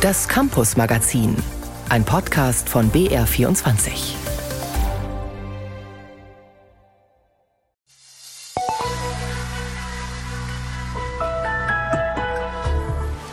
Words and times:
Das 0.00 0.26
Campus 0.26 0.78
Magazin, 0.78 1.36
ein 1.90 2.06
Podcast 2.06 2.70
von 2.70 2.90
BR24. 2.90 4.14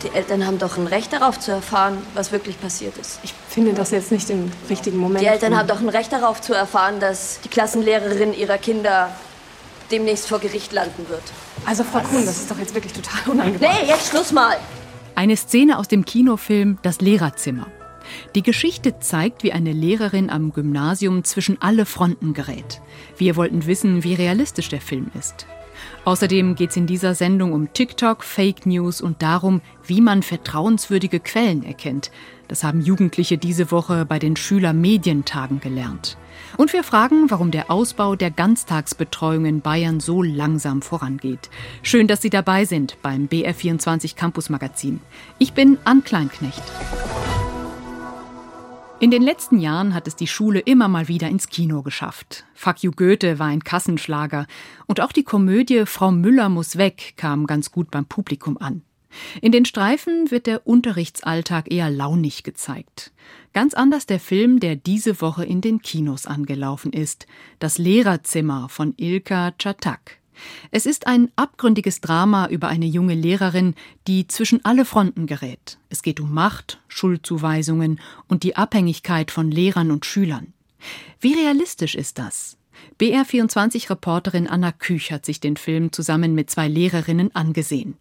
Die 0.02 0.14
Eltern 0.14 0.46
haben 0.46 0.58
doch 0.58 0.76
ein 0.76 0.86
Recht 0.86 1.14
darauf 1.14 1.40
zu 1.40 1.52
erfahren, 1.52 1.96
was 2.12 2.32
wirklich 2.32 2.60
passiert 2.60 2.98
ist. 2.98 3.18
Ich 3.22 3.32
finde 3.48 3.72
das 3.72 3.90
jetzt 3.90 4.12
nicht 4.12 4.28
im 4.28 4.52
richtigen 4.68 4.98
Moment. 4.98 5.22
Die 5.22 5.26
Eltern 5.26 5.56
haben 5.56 5.68
doch 5.68 5.80
ein 5.80 5.88
Recht 5.88 6.12
darauf 6.12 6.42
zu 6.42 6.52
erfahren, 6.52 7.00
dass 7.00 7.40
die 7.42 7.48
Klassenlehrerin 7.48 8.34
ihrer 8.34 8.58
Kinder 8.58 9.08
demnächst 9.90 10.28
vor 10.28 10.38
Gericht 10.38 10.74
landen 10.74 11.08
wird. 11.08 11.22
Also 11.64 11.82
Frau 11.82 12.00
Kuhn, 12.00 12.26
das 12.26 12.36
ist 12.36 12.50
doch 12.50 12.58
jetzt 12.58 12.74
wirklich 12.74 12.92
total 12.92 13.32
unangenehm. 13.32 13.70
Nee, 13.72 13.88
jetzt 13.88 14.10
Schluss 14.10 14.32
mal. 14.32 14.58
Eine 15.18 15.36
Szene 15.36 15.80
aus 15.80 15.88
dem 15.88 16.04
Kinofilm 16.04 16.78
Das 16.82 17.00
Lehrerzimmer. 17.00 17.66
Die 18.36 18.42
Geschichte 18.44 19.00
zeigt, 19.00 19.42
wie 19.42 19.52
eine 19.52 19.72
Lehrerin 19.72 20.30
am 20.30 20.52
Gymnasium 20.52 21.24
zwischen 21.24 21.60
alle 21.60 21.86
Fronten 21.86 22.34
gerät. 22.34 22.80
Wir 23.16 23.34
wollten 23.34 23.66
wissen, 23.66 24.04
wie 24.04 24.14
realistisch 24.14 24.68
der 24.68 24.80
Film 24.80 25.10
ist. 25.18 25.48
Außerdem 26.04 26.54
geht 26.54 26.70
es 26.70 26.76
in 26.76 26.86
dieser 26.86 27.16
Sendung 27.16 27.52
um 27.52 27.72
TikTok, 27.72 28.22
Fake 28.22 28.64
News 28.64 29.00
und 29.00 29.20
darum, 29.20 29.60
wie 29.84 30.00
man 30.00 30.22
vertrauenswürdige 30.22 31.18
Quellen 31.18 31.64
erkennt. 31.64 32.12
Das 32.48 32.64
haben 32.64 32.80
Jugendliche 32.80 33.36
diese 33.36 33.70
Woche 33.70 34.06
bei 34.06 34.18
den 34.18 34.34
Schülermedientagen 34.34 35.60
gelernt. 35.60 36.16
Und 36.56 36.72
wir 36.72 36.82
fragen, 36.82 37.30
warum 37.30 37.50
der 37.50 37.70
Ausbau 37.70 38.16
der 38.16 38.30
Ganztagsbetreuung 38.30 39.44
in 39.44 39.60
Bayern 39.60 40.00
so 40.00 40.22
langsam 40.22 40.80
vorangeht. 40.80 41.50
Schön, 41.82 42.06
dass 42.06 42.22
Sie 42.22 42.30
dabei 42.30 42.64
sind 42.64 42.96
beim 43.02 43.26
BR24 43.26 44.16
Campus 44.16 44.48
Magazin. 44.48 45.00
Ich 45.38 45.52
bin 45.52 45.76
Ann 45.84 46.02
Kleinknecht. 46.02 46.62
In 49.00 49.12
den 49.12 49.22
letzten 49.22 49.58
Jahren 49.58 49.94
hat 49.94 50.08
es 50.08 50.16
die 50.16 50.26
Schule 50.26 50.58
immer 50.58 50.88
mal 50.88 51.06
wieder 51.06 51.28
ins 51.28 51.48
Kino 51.48 51.82
geschafft. 51.82 52.44
Fuck 52.54 52.82
you 52.82 52.90
Goethe 52.90 53.38
war 53.38 53.46
ein 53.46 53.62
Kassenschlager 53.62 54.46
und 54.86 55.00
auch 55.00 55.12
die 55.12 55.22
Komödie 55.22 55.84
Frau 55.86 56.10
Müller 56.10 56.48
muss 56.48 56.78
weg 56.78 57.14
kam 57.16 57.46
ganz 57.46 57.70
gut 57.70 57.92
beim 57.92 58.06
Publikum 58.06 58.58
an. 58.58 58.82
In 59.40 59.52
den 59.52 59.64
Streifen 59.64 60.30
wird 60.30 60.46
der 60.46 60.66
Unterrichtsalltag 60.66 61.72
eher 61.72 61.90
launig 61.90 62.42
gezeigt. 62.42 63.12
Ganz 63.52 63.74
anders 63.74 64.06
der 64.06 64.20
Film, 64.20 64.60
der 64.60 64.76
diese 64.76 65.20
Woche 65.20 65.44
in 65.44 65.60
den 65.60 65.80
Kinos 65.80 66.26
angelaufen 66.26 66.92
ist. 66.92 67.26
Das 67.58 67.78
Lehrerzimmer 67.78 68.68
von 68.68 68.94
Ilka 68.96 69.52
Chatak. 69.58 70.18
Es 70.70 70.86
ist 70.86 71.06
ein 71.06 71.30
abgründiges 71.36 72.00
Drama 72.00 72.46
über 72.48 72.68
eine 72.68 72.86
junge 72.86 73.14
Lehrerin, 73.14 73.74
die 74.06 74.28
zwischen 74.28 74.64
alle 74.64 74.84
Fronten 74.84 75.26
gerät. 75.26 75.78
Es 75.88 76.02
geht 76.02 76.20
um 76.20 76.32
Macht, 76.32 76.80
Schuldzuweisungen 76.86 78.00
und 78.28 78.42
die 78.44 78.56
Abhängigkeit 78.56 79.30
von 79.30 79.50
Lehrern 79.50 79.90
und 79.90 80.06
Schülern. 80.06 80.52
Wie 81.20 81.34
realistisch 81.34 81.94
ist 81.96 82.18
das? 82.18 82.56
BR24-Reporterin 83.00 84.46
Anna 84.46 84.70
Küch 84.70 85.10
hat 85.10 85.26
sich 85.26 85.40
den 85.40 85.56
Film 85.56 85.90
zusammen 85.92 86.34
mit 86.34 86.50
zwei 86.50 86.68
Lehrerinnen 86.68 87.34
angesehen. 87.34 87.96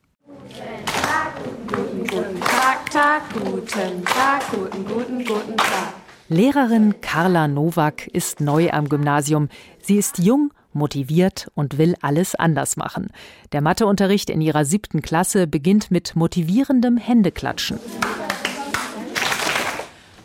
Tag, 2.98 3.22
guten 3.32 4.04
Tag, 4.06 4.42
guten, 4.50 4.84
guten, 4.84 5.24
guten 5.24 5.56
Tag. 5.56 5.94
Lehrerin 6.30 7.00
Carla 7.00 7.48
Nowak 7.48 8.08
ist 8.08 8.42
neu 8.42 8.72
am 8.72 8.90
Gymnasium. 8.90 9.50
Sie 9.80 9.98
ist 9.98 10.18
jung 10.18 10.52
motiviert 10.74 11.48
und 11.54 11.78
will 11.78 11.94
alles 12.02 12.34
anders 12.34 12.76
machen. 12.76 13.12
Der 13.52 13.62
Matheunterricht 13.62 14.32
in 14.32 14.42
ihrer 14.42 14.66
siebten 14.66 15.04
Klasse 15.04 15.46
beginnt 15.46 15.92
mit 15.92 16.16
motivierendem 16.16 16.98
Händeklatschen. 16.98 17.80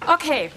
Okay, 0.07 0.51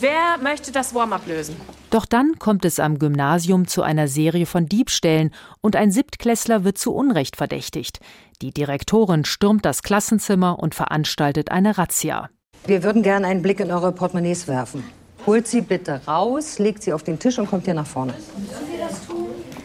wer 0.00 0.38
möchte 0.42 0.72
das 0.72 0.94
Warm-up 0.94 1.26
lösen? 1.26 1.56
Doch 1.90 2.06
dann 2.06 2.38
kommt 2.38 2.64
es 2.64 2.80
am 2.80 2.98
Gymnasium 2.98 3.66
zu 3.66 3.82
einer 3.82 4.08
Serie 4.08 4.46
von 4.46 4.66
Diebstählen 4.66 5.30
und 5.60 5.76
ein 5.76 5.90
Siebtklässler 5.90 6.64
wird 6.64 6.78
zu 6.78 6.94
Unrecht 6.94 7.36
verdächtigt. 7.36 8.00
Die 8.40 8.52
Direktorin 8.52 9.24
stürmt 9.24 9.64
das 9.64 9.82
Klassenzimmer 9.82 10.58
und 10.58 10.74
veranstaltet 10.74 11.50
eine 11.50 11.76
Razzia. 11.78 12.30
Wir 12.66 12.82
würden 12.82 13.02
gerne 13.02 13.26
einen 13.26 13.42
Blick 13.42 13.60
in 13.60 13.70
eure 13.70 13.92
Portemonnaies 13.92 14.48
werfen. 14.48 14.84
Holt 15.26 15.46
sie 15.46 15.60
bitte 15.60 16.00
raus, 16.06 16.58
legt 16.58 16.82
sie 16.82 16.92
auf 16.92 17.02
den 17.02 17.18
Tisch 17.18 17.38
und 17.38 17.48
kommt 17.48 17.64
hier 17.64 17.74
nach 17.74 17.86
vorne. 17.86 18.14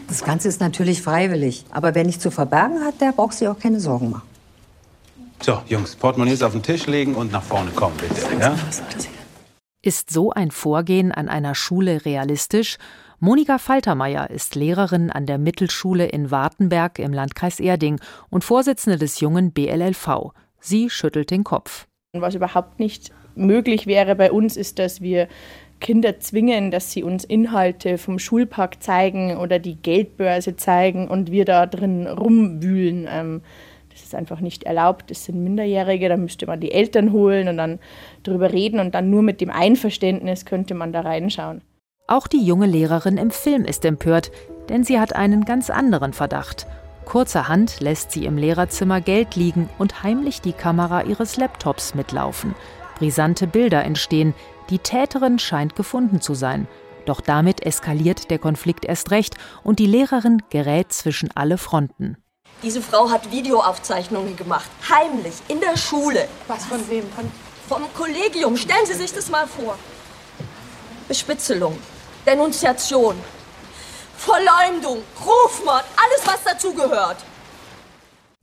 Das 0.06 0.24
Ganze 0.24 0.48
ist 0.48 0.60
natürlich 0.60 1.02
freiwillig. 1.02 1.64
Aber 1.70 1.94
wer 1.94 2.04
nichts 2.04 2.22
zu 2.22 2.30
verbergen 2.30 2.84
hat, 2.84 3.00
der 3.00 3.12
braucht 3.12 3.34
sich 3.34 3.48
auch 3.48 3.58
keine 3.58 3.80
Sorgen 3.80 4.10
machen. 4.10 4.28
So, 5.40 5.58
Jungs, 5.68 5.94
Portemonnaies 5.94 6.42
auf 6.42 6.52
den 6.52 6.62
Tisch 6.62 6.86
legen 6.86 7.14
und 7.14 7.30
nach 7.30 7.42
vorne 7.42 7.70
kommen, 7.70 7.96
bitte. 7.96 8.22
Ja? 8.40 8.56
Ist 9.88 10.10
so 10.10 10.32
ein 10.32 10.50
Vorgehen 10.50 11.12
an 11.12 11.30
einer 11.30 11.54
Schule 11.54 12.04
realistisch? 12.04 12.76
Monika 13.20 13.56
Faltermeier 13.56 14.28
ist 14.28 14.54
Lehrerin 14.54 15.10
an 15.10 15.24
der 15.24 15.38
Mittelschule 15.38 16.04
in 16.04 16.30
Wartenberg 16.30 16.98
im 16.98 17.14
Landkreis 17.14 17.58
Erding 17.58 17.98
und 18.28 18.44
Vorsitzende 18.44 18.98
des 18.98 19.20
jungen 19.20 19.50
BLLV. 19.52 20.34
Sie 20.60 20.90
schüttelt 20.90 21.30
den 21.30 21.42
Kopf. 21.42 21.86
Was 22.12 22.34
überhaupt 22.34 22.78
nicht 22.78 23.12
möglich 23.34 23.86
wäre 23.86 24.14
bei 24.14 24.30
uns, 24.30 24.58
ist, 24.58 24.78
dass 24.78 25.00
wir 25.00 25.26
Kinder 25.80 26.20
zwingen, 26.20 26.70
dass 26.70 26.92
sie 26.92 27.02
uns 27.02 27.24
Inhalte 27.24 27.96
vom 27.96 28.18
Schulpark 28.18 28.82
zeigen 28.82 29.38
oder 29.38 29.58
die 29.58 29.76
Geldbörse 29.76 30.56
zeigen 30.56 31.08
und 31.08 31.30
wir 31.30 31.46
da 31.46 31.64
drin 31.64 32.06
rumwühlen. 32.06 33.40
Das 33.98 34.04
ist 34.06 34.14
einfach 34.14 34.38
nicht 34.38 34.62
erlaubt. 34.62 35.10
Das 35.10 35.24
sind 35.24 35.42
Minderjährige, 35.42 36.08
da 36.08 36.16
müsste 36.16 36.46
man 36.46 36.60
die 36.60 36.70
Eltern 36.70 37.12
holen 37.12 37.48
und 37.48 37.56
dann 37.56 37.80
darüber 38.22 38.52
reden 38.52 38.78
und 38.78 38.94
dann 38.94 39.10
nur 39.10 39.22
mit 39.22 39.40
dem 39.40 39.50
Einverständnis 39.50 40.44
könnte 40.44 40.74
man 40.74 40.92
da 40.92 41.00
reinschauen. 41.00 41.62
Auch 42.06 42.28
die 42.28 42.44
junge 42.44 42.66
Lehrerin 42.66 43.18
im 43.18 43.32
Film 43.32 43.64
ist 43.64 43.84
empört, 43.84 44.30
denn 44.68 44.84
sie 44.84 45.00
hat 45.00 45.16
einen 45.16 45.44
ganz 45.44 45.68
anderen 45.68 46.12
Verdacht. 46.12 46.66
Kurzerhand 47.06 47.80
lässt 47.80 48.12
sie 48.12 48.24
im 48.24 48.38
Lehrerzimmer 48.38 49.00
Geld 49.00 49.34
liegen 49.34 49.68
und 49.78 50.04
heimlich 50.04 50.40
die 50.40 50.52
Kamera 50.52 51.02
ihres 51.02 51.36
Laptops 51.36 51.96
mitlaufen. 51.96 52.54
Brisante 52.98 53.48
Bilder 53.48 53.84
entstehen, 53.84 54.32
die 54.70 54.78
Täterin 54.78 55.40
scheint 55.40 55.74
gefunden 55.74 56.20
zu 56.20 56.34
sein. 56.34 56.68
Doch 57.04 57.20
damit 57.20 57.66
eskaliert 57.66 58.30
der 58.30 58.38
Konflikt 58.38 58.84
erst 58.84 59.10
recht 59.10 59.34
und 59.64 59.80
die 59.80 59.86
Lehrerin 59.86 60.42
gerät 60.50 60.92
zwischen 60.92 61.30
alle 61.34 61.58
Fronten. 61.58 62.16
Diese 62.62 62.82
Frau 62.82 63.08
hat 63.08 63.30
Videoaufzeichnungen 63.30 64.36
gemacht. 64.36 64.68
Heimlich, 64.88 65.34
in 65.46 65.60
der 65.60 65.76
Schule. 65.76 66.28
Was 66.48 66.64
von 66.64 66.88
wem? 66.90 67.04
Von 67.10 67.30
Vom 67.68 67.82
Kollegium. 67.94 68.56
Stellen 68.56 68.86
Sie 68.86 68.94
sich 68.94 69.12
das 69.12 69.30
mal 69.30 69.46
vor. 69.46 69.78
Bespitzelung, 71.06 71.78
Denunziation, 72.26 73.14
Verleumdung, 74.16 74.98
Rufmord, 75.20 75.84
alles, 75.96 76.26
was 76.26 76.42
dazugehört. 76.44 77.18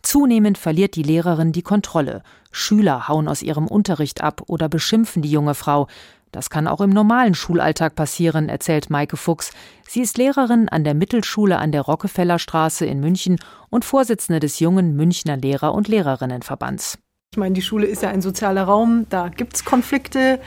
Zunehmend 0.01 0.57
verliert 0.57 0.95
die 0.95 1.03
Lehrerin 1.03 1.51
die 1.51 1.61
Kontrolle. 1.61 2.23
Schüler 2.51 3.07
hauen 3.07 3.27
aus 3.27 3.41
ihrem 3.41 3.67
Unterricht 3.67 4.21
ab 4.21 4.43
oder 4.47 4.69
beschimpfen 4.69 5.21
die 5.21 5.31
junge 5.31 5.55
Frau. 5.55 5.87
Das 6.35 6.49
kann 6.49 6.67
auch 6.67 6.81
im 6.81 6.89
normalen 6.89 7.33
Schulalltag 7.33 7.95
passieren, 7.95 8.49
erzählt 8.49 8.89
Maike 8.89 9.15
Fuchs. 9.15 9.53
Sie 9.87 10.01
ist 10.01 10.17
Lehrerin 10.17 10.67
an 10.67 10.83
der 10.83 10.93
Mittelschule 10.93 11.57
an 11.57 11.71
der 11.71 11.83
Rockefellerstraße 11.83 12.85
in 12.85 12.99
München 12.99 13.37
und 13.69 13.85
Vorsitzende 13.85 14.41
des 14.41 14.59
jungen 14.59 14.97
Münchner 14.97 15.37
Lehrer- 15.37 15.73
und 15.73 15.87
Lehrerinnenverbands. 15.87 16.97
Ich 17.31 17.37
meine, 17.37 17.53
die 17.53 17.61
Schule 17.61 17.85
ist 17.87 18.01
ja 18.01 18.09
ein 18.09 18.21
sozialer 18.21 18.63
Raum, 18.63 19.05
da 19.09 19.29
gibt 19.29 19.55
es 19.55 19.63
Konflikte 19.63 20.41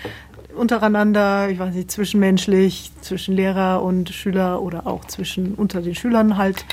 untereinander, 0.55 1.49
ich 1.49 1.59
weiß 1.59 1.75
nicht, 1.75 1.91
zwischenmenschlich, 1.91 2.93
zwischen 3.01 3.35
Lehrer 3.35 3.83
und 3.83 4.11
Schüler 4.11 4.61
oder 4.61 4.87
auch 4.87 5.07
zwischen 5.07 5.55
unter 5.55 5.81
den 5.81 5.95
Schülern 5.95 6.37
halt. 6.37 6.67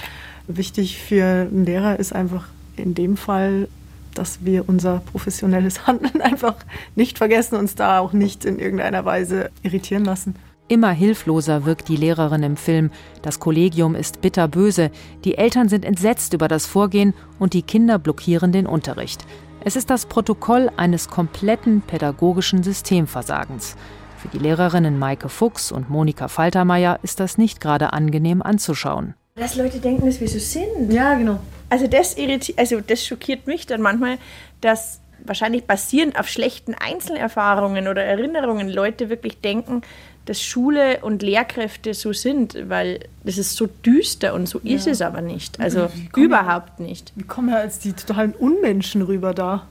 Wichtig 0.49 1.01
für 1.01 1.23
einen 1.23 1.65
Lehrer 1.65 1.99
ist 1.99 2.11
einfach 2.11 2.47
in 2.75 2.95
dem 2.95 3.15
Fall, 3.15 3.69
dass 4.17 4.43
wir 4.43 4.67
unser 4.67 5.01
professionelles 5.11 5.87
Handeln 5.87 6.21
einfach 6.21 6.55
nicht 6.95 7.17
vergessen, 7.17 7.55
uns 7.55 7.75
da 7.75 7.99
auch 7.99 8.13
nicht 8.13 8.45
in 8.45 8.59
irgendeiner 8.59 9.05
Weise 9.05 9.51
irritieren 9.63 10.05
lassen. 10.05 10.35
Immer 10.67 10.91
hilfloser 10.91 11.65
wirkt 11.65 11.89
die 11.89 11.95
Lehrerin 11.95 12.41
im 12.41 12.57
Film. 12.57 12.89
Das 13.21 13.39
Kollegium 13.39 13.93
ist 13.93 14.21
bitterböse. 14.21 14.89
Die 15.23 15.37
Eltern 15.37 15.69
sind 15.69 15.85
entsetzt 15.85 16.33
über 16.33 16.47
das 16.47 16.65
Vorgehen 16.65 17.13
und 17.37 17.53
die 17.53 17.61
Kinder 17.61 17.99
blockieren 17.99 18.51
den 18.51 18.65
Unterricht. 18.65 19.25
Es 19.63 19.75
ist 19.75 19.91
das 19.91 20.07
Protokoll 20.07 20.71
eines 20.75 21.07
kompletten 21.07 21.81
pädagogischen 21.81 22.63
Systemversagens. 22.63 23.75
Für 24.17 24.27
die 24.29 24.39
Lehrerinnen 24.39 24.97
Maike 24.97 25.29
Fuchs 25.29 25.71
und 25.71 25.91
Monika 25.91 26.27
Faltermeier 26.27 26.99
ist 27.03 27.19
das 27.19 27.37
nicht 27.37 27.61
gerade 27.61 27.93
angenehm 27.93 28.41
anzuschauen. 28.41 29.13
Dass 29.35 29.55
Leute 29.55 29.79
denken, 29.79 30.07
dass 30.07 30.19
wir 30.19 30.27
so 30.27 30.39
sind. 30.39 30.91
Ja, 30.91 31.13
genau. 31.13 31.39
Also 31.69 31.87
das 31.87 32.15
also 32.57 32.81
das 32.81 33.05
schockiert 33.05 33.47
mich 33.47 33.65
dann 33.65 33.81
manchmal, 33.81 34.17
dass 34.61 34.99
wahrscheinlich 35.19 35.65
basierend 35.65 36.19
auf 36.19 36.27
schlechten 36.27 36.75
Einzelerfahrungen 36.75 37.87
oder 37.87 38.03
Erinnerungen 38.03 38.69
Leute 38.69 39.09
wirklich 39.09 39.41
denken, 39.41 39.81
dass 40.25 40.41
Schule 40.41 40.99
und 41.01 41.21
Lehrkräfte 41.21 41.93
so 41.93 42.11
sind, 42.13 42.57
weil 42.67 42.99
das 43.23 43.37
ist 43.37 43.55
so 43.55 43.67
düster 43.67 44.33
und 44.33 44.47
so 44.47 44.59
ist 44.59 44.85
Ja. 44.85 44.91
es 44.91 45.01
aber 45.01 45.21
nicht. 45.21 45.59
Also 45.59 45.89
überhaupt 46.15 46.79
nicht. 46.79 47.13
Wir 47.15 47.25
kommen 47.25 47.49
ja 47.49 47.57
als 47.57 47.79
die 47.79 47.93
totalen 47.93 48.33
Unmenschen 48.33 49.03
rüber 49.03 49.33
da. 49.33 49.67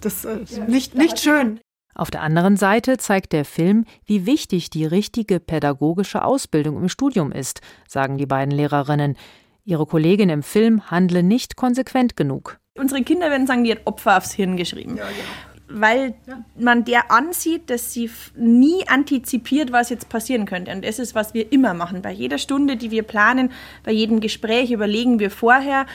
Das 0.00 0.24
ist 0.24 0.68
nicht, 0.68 0.94
nicht 0.94 1.20
schön. 1.20 1.60
Auf 1.94 2.10
der 2.10 2.22
anderen 2.22 2.56
Seite 2.56 2.98
zeigt 2.98 3.32
der 3.32 3.44
Film, 3.44 3.84
wie 4.04 4.26
wichtig 4.26 4.68
die 4.68 4.84
richtige 4.84 5.38
pädagogische 5.38 6.24
Ausbildung 6.24 6.76
im 6.76 6.88
Studium 6.88 7.30
ist, 7.30 7.60
sagen 7.88 8.18
die 8.18 8.26
beiden 8.26 8.52
Lehrerinnen. 8.52 9.16
Ihre 9.64 9.86
Kollegin 9.86 10.28
im 10.28 10.42
Film 10.42 10.90
handle 10.90 11.22
nicht 11.22 11.56
konsequent 11.56 12.16
genug. 12.16 12.58
Unsere 12.78 13.02
Kinder 13.02 13.30
werden 13.30 13.46
sagen, 13.46 13.64
die 13.64 13.72
hat 13.72 13.82
Opfer 13.86 14.18
aufs 14.18 14.32
Hirn 14.32 14.56
geschrieben. 14.56 14.96
Ja, 14.96 15.04
genau. 15.06 15.80
Weil 15.80 16.14
man 16.58 16.84
der 16.84 17.10
ansieht, 17.10 17.70
dass 17.70 17.92
sie 17.94 18.10
nie 18.36 18.86
antizipiert, 18.86 19.72
was 19.72 19.88
jetzt 19.88 20.10
passieren 20.10 20.44
könnte. 20.44 20.70
Und 20.70 20.84
das 20.84 20.98
ist, 20.98 21.14
was 21.14 21.32
wir 21.32 21.50
immer 21.50 21.72
machen. 21.72 22.02
Bei 22.02 22.12
jeder 22.12 22.36
Stunde, 22.36 22.76
die 22.76 22.90
wir 22.90 23.02
planen, 23.02 23.50
bei 23.82 23.92
jedem 23.92 24.20
Gespräch 24.20 24.70
überlegen 24.70 25.18
wir 25.18 25.30
vorher, 25.30 25.86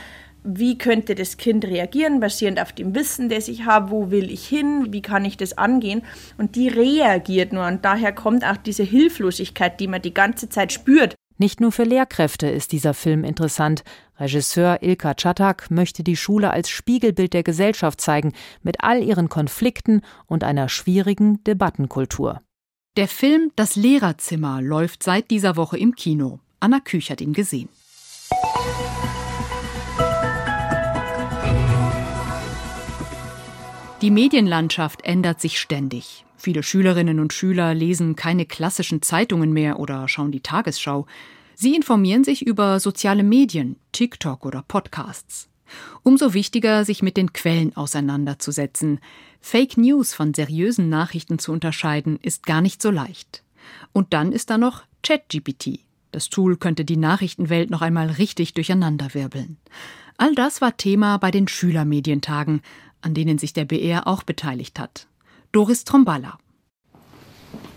wie 0.43 0.77
könnte 0.77 1.13
das 1.15 1.37
Kind 1.37 1.65
reagieren, 1.65 2.19
basierend 2.19 2.59
auf 2.59 2.71
dem 2.71 2.95
Wissen, 2.95 3.29
das 3.29 3.47
ich 3.47 3.65
habe, 3.65 3.91
wo 3.91 4.09
will 4.09 4.31
ich 4.31 4.47
hin, 4.47 4.87
wie 4.91 5.01
kann 5.01 5.25
ich 5.25 5.37
das 5.37 5.57
angehen. 5.57 6.01
Und 6.37 6.55
die 6.55 6.69
reagiert 6.69 7.53
nur 7.53 7.67
und 7.67 7.85
daher 7.85 8.13
kommt 8.13 8.43
auch 8.43 8.57
diese 8.57 8.83
Hilflosigkeit, 8.83 9.79
die 9.79 9.87
man 9.87 10.01
die 10.01 10.13
ganze 10.13 10.49
Zeit 10.49 10.71
spürt. 10.71 11.15
Nicht 11.41 11.61
nur 11.61 11.71
für 11.71 11.85
Lehrkräfte 11.85 12.49
ist 12.49 12.73
dieser 12.73 12.93
Film 12.93 13.23
interessant. 13.23 13.85
Regisseur 14.19 14.83
Ilka 14.83 15.13
Czatak 15.13 15.71
möchte 15.71 16.03
die 16.03 16.17
Schule 16.17 16.51
als 16.51 16.69
Spiegelbild 16.69 17.33
der 17.33 17.43
Gesellschaft 17.43 18.01
zeigen, 18.01 18.33
mit 18.61 18.83
all 18.83 19.01
ihren 19.01 19.29
Konflikten 19.29 20.01
und 20.27 20.43
einer 20.43 20.67
schwierigen 20.67 21.41
Debattenkultur. 21.45 22.41
Der 22.97 23.07
Film 23.07 23.53
Das 23.55 23.77
Lehrerzimmer 23.77 24.61
läuft 24.61 25.01
seit 25.01 25.31
dieser 25.31 25.55
Woche 25.55 25.77
im 25.77 25.95
Kino. 25.95 26.41
Anna 26.59 26.81
Küch 26.81 27.09
hat 27.09 27.21
ihn 27.21 27.31
gesehen. 27.31 27.69
Die 34.01 34.11
Medienlandschaft 34.11 35.05
ändert 35.05 35.39
sich 35.39 35.57
ständig. 35.57 36.25
Viele 36.39 36.63
Schülerinnen 36.63 37.19
und 37.19 37.33
Schüler 37.33 37.73
lesen 37.73 38.15
keine 38.15 38.45
klassischen 38.45 39.01
Zeitungen 39.01 39.51
mehr 39.51 39.77
oder 39.77 40.07
schauen 40.07 40.31
die 40.31 40.39
Tagesschau. 40.39 41.05
Sie 41.53 41.75
informieren 41.75 42.23
sich 42.23 42.47
über 42.47 42.79
soziale 42.79 43.23
Medien, 43.23 43.75
TikTok 43.91 44.45
oder 44.45 44.63
Podcasts. 44.65 45.49
Umso 46.01 46.33
wichtiger, 46.33 46.85
sich 46.85 47.03
mit 47.03 47.17
den 47.17 47.33
Quellen 47.33 47.75
auseinanderzusetzen. 47.75 49.01
Fake 49.41 49.77
News 49.77 50.13
von 50.13 50.33
seriösen 50.33 50.87
Nachrichten 50.87 51.39
zu 51.39 51.51
unterscheiden, 51.51 52.17
ist 52.21 52.45
gar 52.45 52.61
nicht 52.61 52.81
so 52.81 52.89
leicht. 52.89 53.43
Und 53.91 54.13
dann 54.13 54.31
ist 54.31 54.49
da 54.49 54.57
noch 54.57 54.83
ChatGPT. 55.03 55.81
Das 56.13 56.29
Tool 56.29 56.55
könnte 56.55 56.85
die 56.85 56.95
Nachrichtenwelt 56.95 57.69
noch 57.69 57.81
einmal 57.81 58.11
richtig 58.11 58.53
durcheinanderwirbeln. 58.53 59.57
All 60.15 60.33
das 60.35 60.61
war 60.61 60.77
Thema 60.77 61.17
bei 61.17 61.31
den 61.31 61.49
Schülermedientagen, 61.49 62.61
an 63.01 63.13
denen 63.13 63.37
sich 63.37 63.51
der 63.51 63.65
BR 63.65 64.07
auch 64.07 64.23
beteiligt 64.23 64.79
hat. 64.79 65.05
Doris 65.51 65.83
Tromballa. 65.83 66.37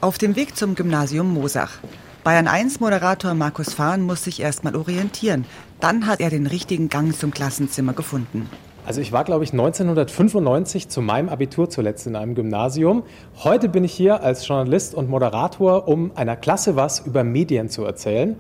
Auf 0.02 0.18
dem 0.18 0.36
Weg 0.36 0.58
zum 0.58 0.74
Gymnasium 0.74 1.32
Mosach. 1.32 1.78
Bayern 2.22 2.46
1 2.46 2.80
Moderator 2.80 3.32
Markus 3.32 3.72
Fahn 3.72 4.02
muss 4.02 4.24
sich 4.24 4.40
erstmal 4.40 4.76
orientieren. 4.76 5.46
Dann 5.80 6.06
hat 6.06 6.20
er 6.20 6.28
den 6.28 6.46
richtigen 6.46 6.90
Gang 6.90 7.18
zum 7.18 7.30
Klassenzimmer 7.30 7.94
gefunden. 7.94 8.46
Also 8.84 9.00
ich 9.00 9.10
war, 9.10 9.24
glaube 9.24 9.44
ich, 9.44 9.52
1995 9.52 10.90
zu 10.90 11.00
meinem 11.00 11.30
Abitur 11.30 11.70
zuletzt 11.70 12.06
in 12.06 12.14
einem 12.14 12.34
Gymnasium. 12.34 13.04
Heute 13.42 13.70
bin 13.70 13.84
ich 13.84 13.94
hier 13.94 14.22
als 14.22 14.46
Journalist 14.46 14.94
und 14.94 15.08
Moderator, 15.08 15.88
um 15.88 16.14
einer 16.14 16.36
Klasse 16.36 16.76
was 16.76 17.00
über 17.00 17.24
Medien 17.24 17.70
zu 17.70 17.84
erzählen. 17.84 18.36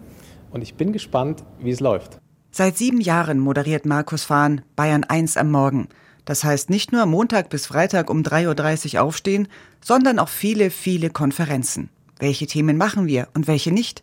Und 0.50 0.60
ich 0.60 0.74
bin 0.74 0.92
gespannt, 0.92 1.42
wie 1.58 1.70
es 1.70 1.80
läuft. 1.80 2.18
Seit 2.50 2.76
sieben 2.76 3.00
Jahren 3.00 3.38
moderiert 3.38 3.86
Markus 3.86 4.24
Fahn 4.24 4.60
Bayern 4.76 5.04
1 5.04 5.38
am 5.38 5.50
Morgen. 5.50 5.88
Das 6.24 6.44
heißt 6.44 6.70
nicht 6.70 6.92
nur 6.92 7.06
Montag 7.06 7.50
bis 7.50 7.66
Freitag 7.66 8.10
um 8.10 8.22
3.30 8.22 8.94
Uhr 8.94 9.02
aufstehen, 9.02 9.48
sondern 9.80 10.18
auch 10.18 10.28
viele, 10.28 10.70
viele 10.70 11.10
Konferenzen. 11.10 11.88
Welche 12.18 12.46
Themen 12.46 12.76
machen 12.76 13.06
wir 13.06 13.28
und 13.34 13.48
welche 13.48 13.72
nicht? 13.72 14.02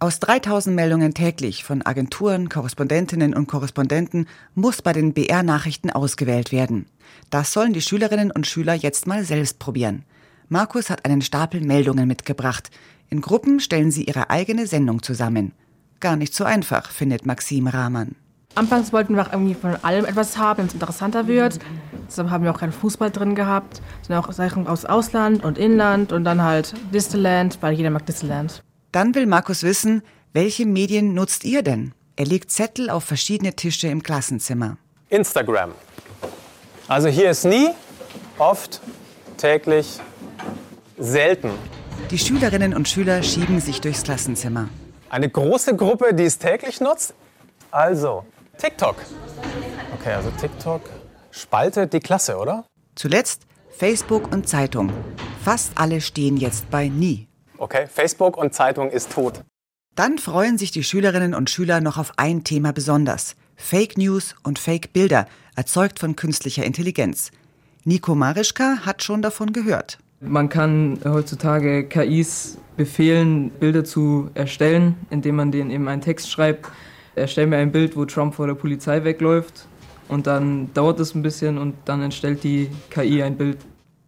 Aus 0.00 0.18
3000 0.18 0.74
Meldungen 0.74 1.14
täglich 1.14 1.62
von 1.62 1.86
Agenturen, 1.86 2.48
Korrespondentinnen 2.48 3.34
und 3.34 3.46
Korrespondenten 3.46 4.26
muss 4.56 4.82
bei 4.82 4.92
den 4.92 5.12
BR-Nachrichten 5.12 5.90
ausgewählt 5.90 6.50
werden. 6.50 6.86
Das 7.30 7.52
sollen 7.52 7.72
die 7.72 7.82
Schülerinnen 7.82 8.32
und 8.32 8.48
Schüler 8.48 8.74
jetzt 8.74 9.06
mal 9.06 9.22
selbst 9.22 9.60
probieren. 9.60 10.04
Markus 10.48 10.90
hat 10.90 11.04
einen 11.04 11.22
Stapel 11.22 11.60
Meldungen 11.60 12.08
mitgebracht. 12.08 12.72
In 13.10 13.20
Gruppen 13.20 13.60
stellen 13.60 13.92
sie 13.92 14.02
ihre 14.02 14.28
eigene 14.28 14.66
Sendung 14.66 15.04
zusammen. 15.04 15.52
Gar 16.00 16.16
nicht 16.16 16.34
so 16.34 16.42
einfach, 16.42 16.90
findet 16.90 17.24
Maxim 17.24 17.68
Rahman. 17.68 18.16
Anfangs 18.54 18.92
wollten 18.92 19.16
wir 19.16 19.22
auch 19.22 19.32
irgendwie 19.32 19.54
von 19.54 19.76
allem 19.82 20.04
etwas 20.04 20.36
haben, 20.36 20.58
damit 20.58 20.70
es 20.70 20.74
interessanter 20.74 21.26
wird. 21.26 21.58
Deshalb 22.06 22.28
haben 22.28 22.44
wir 22.44 22.50
auch 22.50 22.58
keinen 22.60 22.72
Fußball 22.72 23.10
drin 23.10 23.34
gehabt, 23.34 23.80
sondern 24.02 24.24
auch 24.24 24.32
Sachen 24.32 24.66
aus 24.66 24.84
Ausland 24.84 25.42
und 25.42 25.56
Inland 25.56 26.12
und 26.12 26.24
dann 26.24 26.42
halt 26.42 26.74
Disneyland, 26.92 27.58
weil 27.62 27.72
jeder 27.72 27.88
mag 27.88 28.04
Disneyland. 28.04 28.62
Dann 28.92 29.14
will 29.14 29.26
Markus 29.26 29.62
wissen, 29.62 30.02
welche 30.34 30.66
Medien 30.66 31.14
nutzt 31.14 31.44
ihr 31.44 31.62
denn? 31.62 31.94
Er 32.16 32.26
legt 32.26 32.50
Zettel 32.50 32.90
auf 32.90 33.04
verschiedene 33.04 33.54
Tische 33.56 33.88
im 33.88 34.02
Klassenzimmer. 34.02 34.76
Instagram. 35.08 35.72
Also 36.88 37.08
hier 37.08 37.30
ist 37.30 37.46
nie, 37.46 37.70
oft, 38.36 38.82
täglich, 39.38 39.98
selten. 40.98 41.50
Die 42.10 42.18
Schülerinnen 42.18 42.74
und 42.74 42.86
Schüler 42.86 43.22
schieben 43.22 43.60
sich 43.60 43.80
durchs 43.80 44.02
Klassenzimmer. 44.02 44.68
Eine 45.08 45.30
große 45.30 45.74
Gruppe, 45.74 46.12
die 46.12 46.24
es 46.24 46.38
täglich 46.38 46.80
nutzt? 46.80 47.14
Also, 47.70 48.24
TikTok. 48.62 48.94
Okay, 49.92 50.12
also 50.12 50.30
TikTok 50.40 50.82
spaltet 51.32 51.92
die 51.92 51.98
Klasse, 51.98 52.36
oder? 52.36 52.64
Zuletzt 52.94 53.42
Facebook 53.76 54.32
und 54.32 54.48
Zeitung. 54.48 54.92
Fast 55.42 55.72
alle 55.74 56.00
stehen 56.00 56.36
jetzt 56.36 56.70
bei 56.70 56.86
nie. 56.86 57.26
Okay, 57.58 57.88
Facebook 57.88 58.36
und 58.36 58.54
Zeitung 58.54 58.90
ist 58.90 59.10
tot. 59.10 59.42
Dann 59.96 60.16
freuen 60.16 60.58
sich 60.58 60.70
die 60.70 60.84
Schülerinnen 60.84 61.34
und 61.34 61.50
Schüler 61.50 61.80
noch 61.80 61.98
auf 61.98 62.12
ein 62.18 62.44
Thema 62.44 62.72
besonders. 62.72 63.34
Fake 63.56 63.98
News 63.98 64.36
und 64.44 64.60
Fake 64.60 64.92
Bilder, 64.92 65.26
erzeugt 65.56 65.98
von 65.98 66.14
künstlicher 66.14 66.64
Intelligenz. 66.64 67.32
Nico 67.82 68.14
Marischka 68.14 68.86
hat 68.86 69.02
schon 69.02 69.22
davon 69.22 69.52
gehört. 69.52 69.98
Man 70.20 70.48
kann 70.48 71.00
heutzutage 71.04 71.88
KIs 71.88 72.58
befehlen, 72.76 73.50
Bilder 73.50 73.82
zu 73.82 74.30
erstellen, 74.34 74.94
indem 75.10 75.34
man 75.34 75.50
denen 75.50 75.72
eben 75.72 75.88
einen 75.88 76.00
Text 76.00 76.30
schreibt 76.30 76.68
erstell 77.14 77.46
mir 77.46 77.58
ein 77.58 77.72
Bild, 77.72 77.96
wo 77.96 78.04
Trump 78.04 78.34
vor 78.34 78.46
der 78.46 78.54
Polizei 78.54 79.04
wegläuft 79.04 79.66
und 80.08 80.26
dann 80.26 80.72
dauert 80.74 81.00
es 81.00 81.14
ein 81.14 81.22
bisschen 81.22 81.58
und 81.58 81.74
dann 81.84 82.02
entstellt 82.02 82.44
die 82.44 82.68
KI 82.90 83.22
ein 83.22 83.36
Bild. 83.36 83.58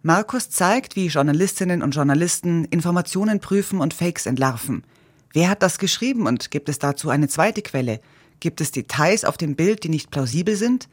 Markus 0.02 0.50
zeigt, 0.50 0.96
wie 0.96 1.06
Journalistinnen 1.06 1.82
und 1.82 1.94
Journalisten 1.94 2.66
Informationen 2.66 3.40
prüfen 3.40 3.80
und 3.80 3.94
Fakes 3.94 4.26
entlarven. 4.26 4.84
Wer 5.32 5.48
hat 5.48 5.62
das 5.62 5.78
geschrieben 5.78 6.26
und 6.26 6.50
gibt 6.50 6.68
es 6.68 6.78
dazu 6.78 7.08
eine 7.08 7.28
zweite 7.28 7.62
Quelle? 7.62 8.00
Gibt 8.38 8.60
es 8.60 8.70
Details 8.70 9.24
auf 9.24 9.38
dem 9.38 9.56
Bild, 9.56 9.82
die 9.82 9.88
nicht 9.88 10.10
plausibel 10.10 10.56
sind? 10.56 10.88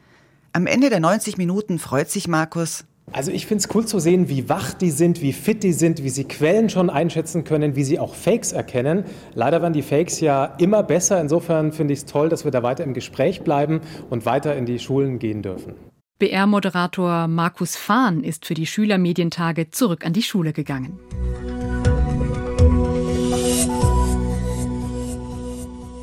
Am 0.54 0.66
Ende 0.66 0.88
der 0.88 1.00
90 1.00 1.36
Minuten 1.36 1.78
freut 1.78 2.10
sich 2.10 2.26
Markus, 2.26 2.84
also 3.10 3.30
ich 3.30 3.46
finde 3.46 3.64
es 3.64 3.74
cool 3.74 3.84
zu 3.84 3.98
sehen, 3.98 4.28
wie 4.28 4.48
wach 4.48 4.72
die 4.72 4.90
sind, 4.90 5.20
wie 5.20 5.32
fit 5.32 5.62
die 5.62 5.72
sind, 5.72 6.02
wie 6.02 6.08
sie 6.08 6.24
Quellen 6.24 6.70
schon 6.70 6.88
einschätzen 6.88 7.44
können, 7.44 7.74
wie 7.76 7.84
sie 7.84 7.98
auch 7.98 8.14
Fakes 8.14 8.52
erkennen. 8.52 9.04
Leider 9.34 9.60
werden 9.60 9.74
die 9.74 9.82
Fakes 9.82 10.20
ja 10.20 10.44
immer 10.58 10.82
besser. 10.82 11.20
Insofern 11.20 11.72
finde 11.72 11.92
ich 11.94 12.00
es 12.00 12.06
toll, 12.06 12.28
dass 12.28 12.44
wir 12.44 12.50
da 12.52 12.62
weiter 12.62 12.84
im 12.84 12.94
Gespräch 12.94 13.42
bleiben 13.42 13.80
und 14.08 14.24
weiter 14.24 14.56
in 14.56 14.66
die 14.66 14.78
Schulen 14.78 15.18
gehen 15.18 15.42
dürfen. 15.42 15.74
BR-Moderator 16.18 17.26
Markus 17.26 17.76
Fahn 17.76 18.22
ist 18.22 18.46
für 18.46 18.54
die 18.54 18.66
Schülermedientage 18.66 19.70
zurück 19.70 20.06
an 20.06 20.12
die 20.12 20.22
Schule 20.22 20.52
gegangen. 20.52 20.98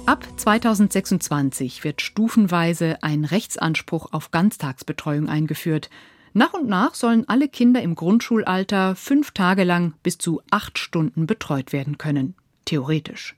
Ab 0.06 0.28
2026 0.38 1.84
wird 1.84 2.02
stufenweise 2.02 2.98
ein 3.02 3.26
Rechtsanspruch 3.26 4.12
auf 4.12 4.32
Ganztagsbetreuung 4.32 5.30
eingeführt. 5.30 5.90
Nach 6.34 6.54
und 6.54 6.68
nach 6.68 6.94
sollen 6.94 7.28
alle 7.28 7.48
Kinder 7.48 7.82
im 7.82 7.96
Grundschulalter 7.96 8.96
fünf 8.96 9.32
Tage 9.32 9.64
lang 9.64 9.94
bis 10.04 10.18
zu 10.18 10.42
acht 10.52 10.78
Stunden 10.78 11.26
betreut 11.26 11.74
werden 11.74 11.98
können. 11.98 12.36
Theoretisch. 12.66 13.36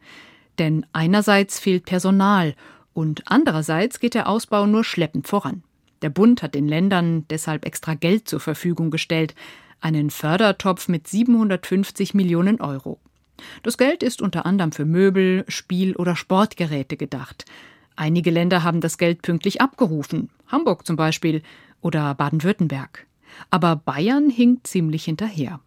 Denn 0.60 0.86
einerseits 0.92 1.60
fehlt 1.60 1.86
Personal 1.86 2.56
und 2.94 3.24
andererseits 3.26 4.00
geht 4.00 4.14
der 4.14 4.28
Ausbau 4.28 4.66
nur 4.66 4.84
schleppend 4.84 5.28
voran. 5.28 5.64
Der 6.02 6.10
Bund 6.10 6.44
hat 6.44 6.56
den 6.56 6.68
Ländern 6.68 7.26
deshalb 7.30 7.66
extra 7.66 7.94
Geld 7.94 8.28
zur 8.28 8.40
Verfügung 8.40 8.92
gestellt, 8.92 9.36
einen 9.80 10.10
Fördertopf 10.10 10.88
mit 10.88 11.08
750 11.08 12.14
Millionen 12.14 12.60
Euro. 12.60 13.00
Das 13.64 13.78
Geld 13.78 14.04
ist 14.04 14.22
unter 14.22 14.46
anderem 14.46 14.72
für 14.72 14.86
Möbel, 14.86 15.46
Spiel- 15.48 15.96
oder 15.96 16.16
Sportgeräte 16.16 16.98
gedacht. 16.98 17.46
Einige 17.96 18.32
Länder 18.32 18.64
haben 18.64 18.82
das 18.82 18.98
Geld 18.98 19.22
pünktlich 19.22 19.62
abgerufen, 19.62 20.30
Hamburg 20.48 20.86
zum 20.86 20.96
Beispiel, 20.96 21.42
oder 21.82 22.16
Baden-Württemberg. 22.16 23.08
Aber 23.50 23.76
Bayern 23.76 24.30
hinkt 24.30 24.68
ziemlich 24.68 25.06
hinterher. 25.06 25.60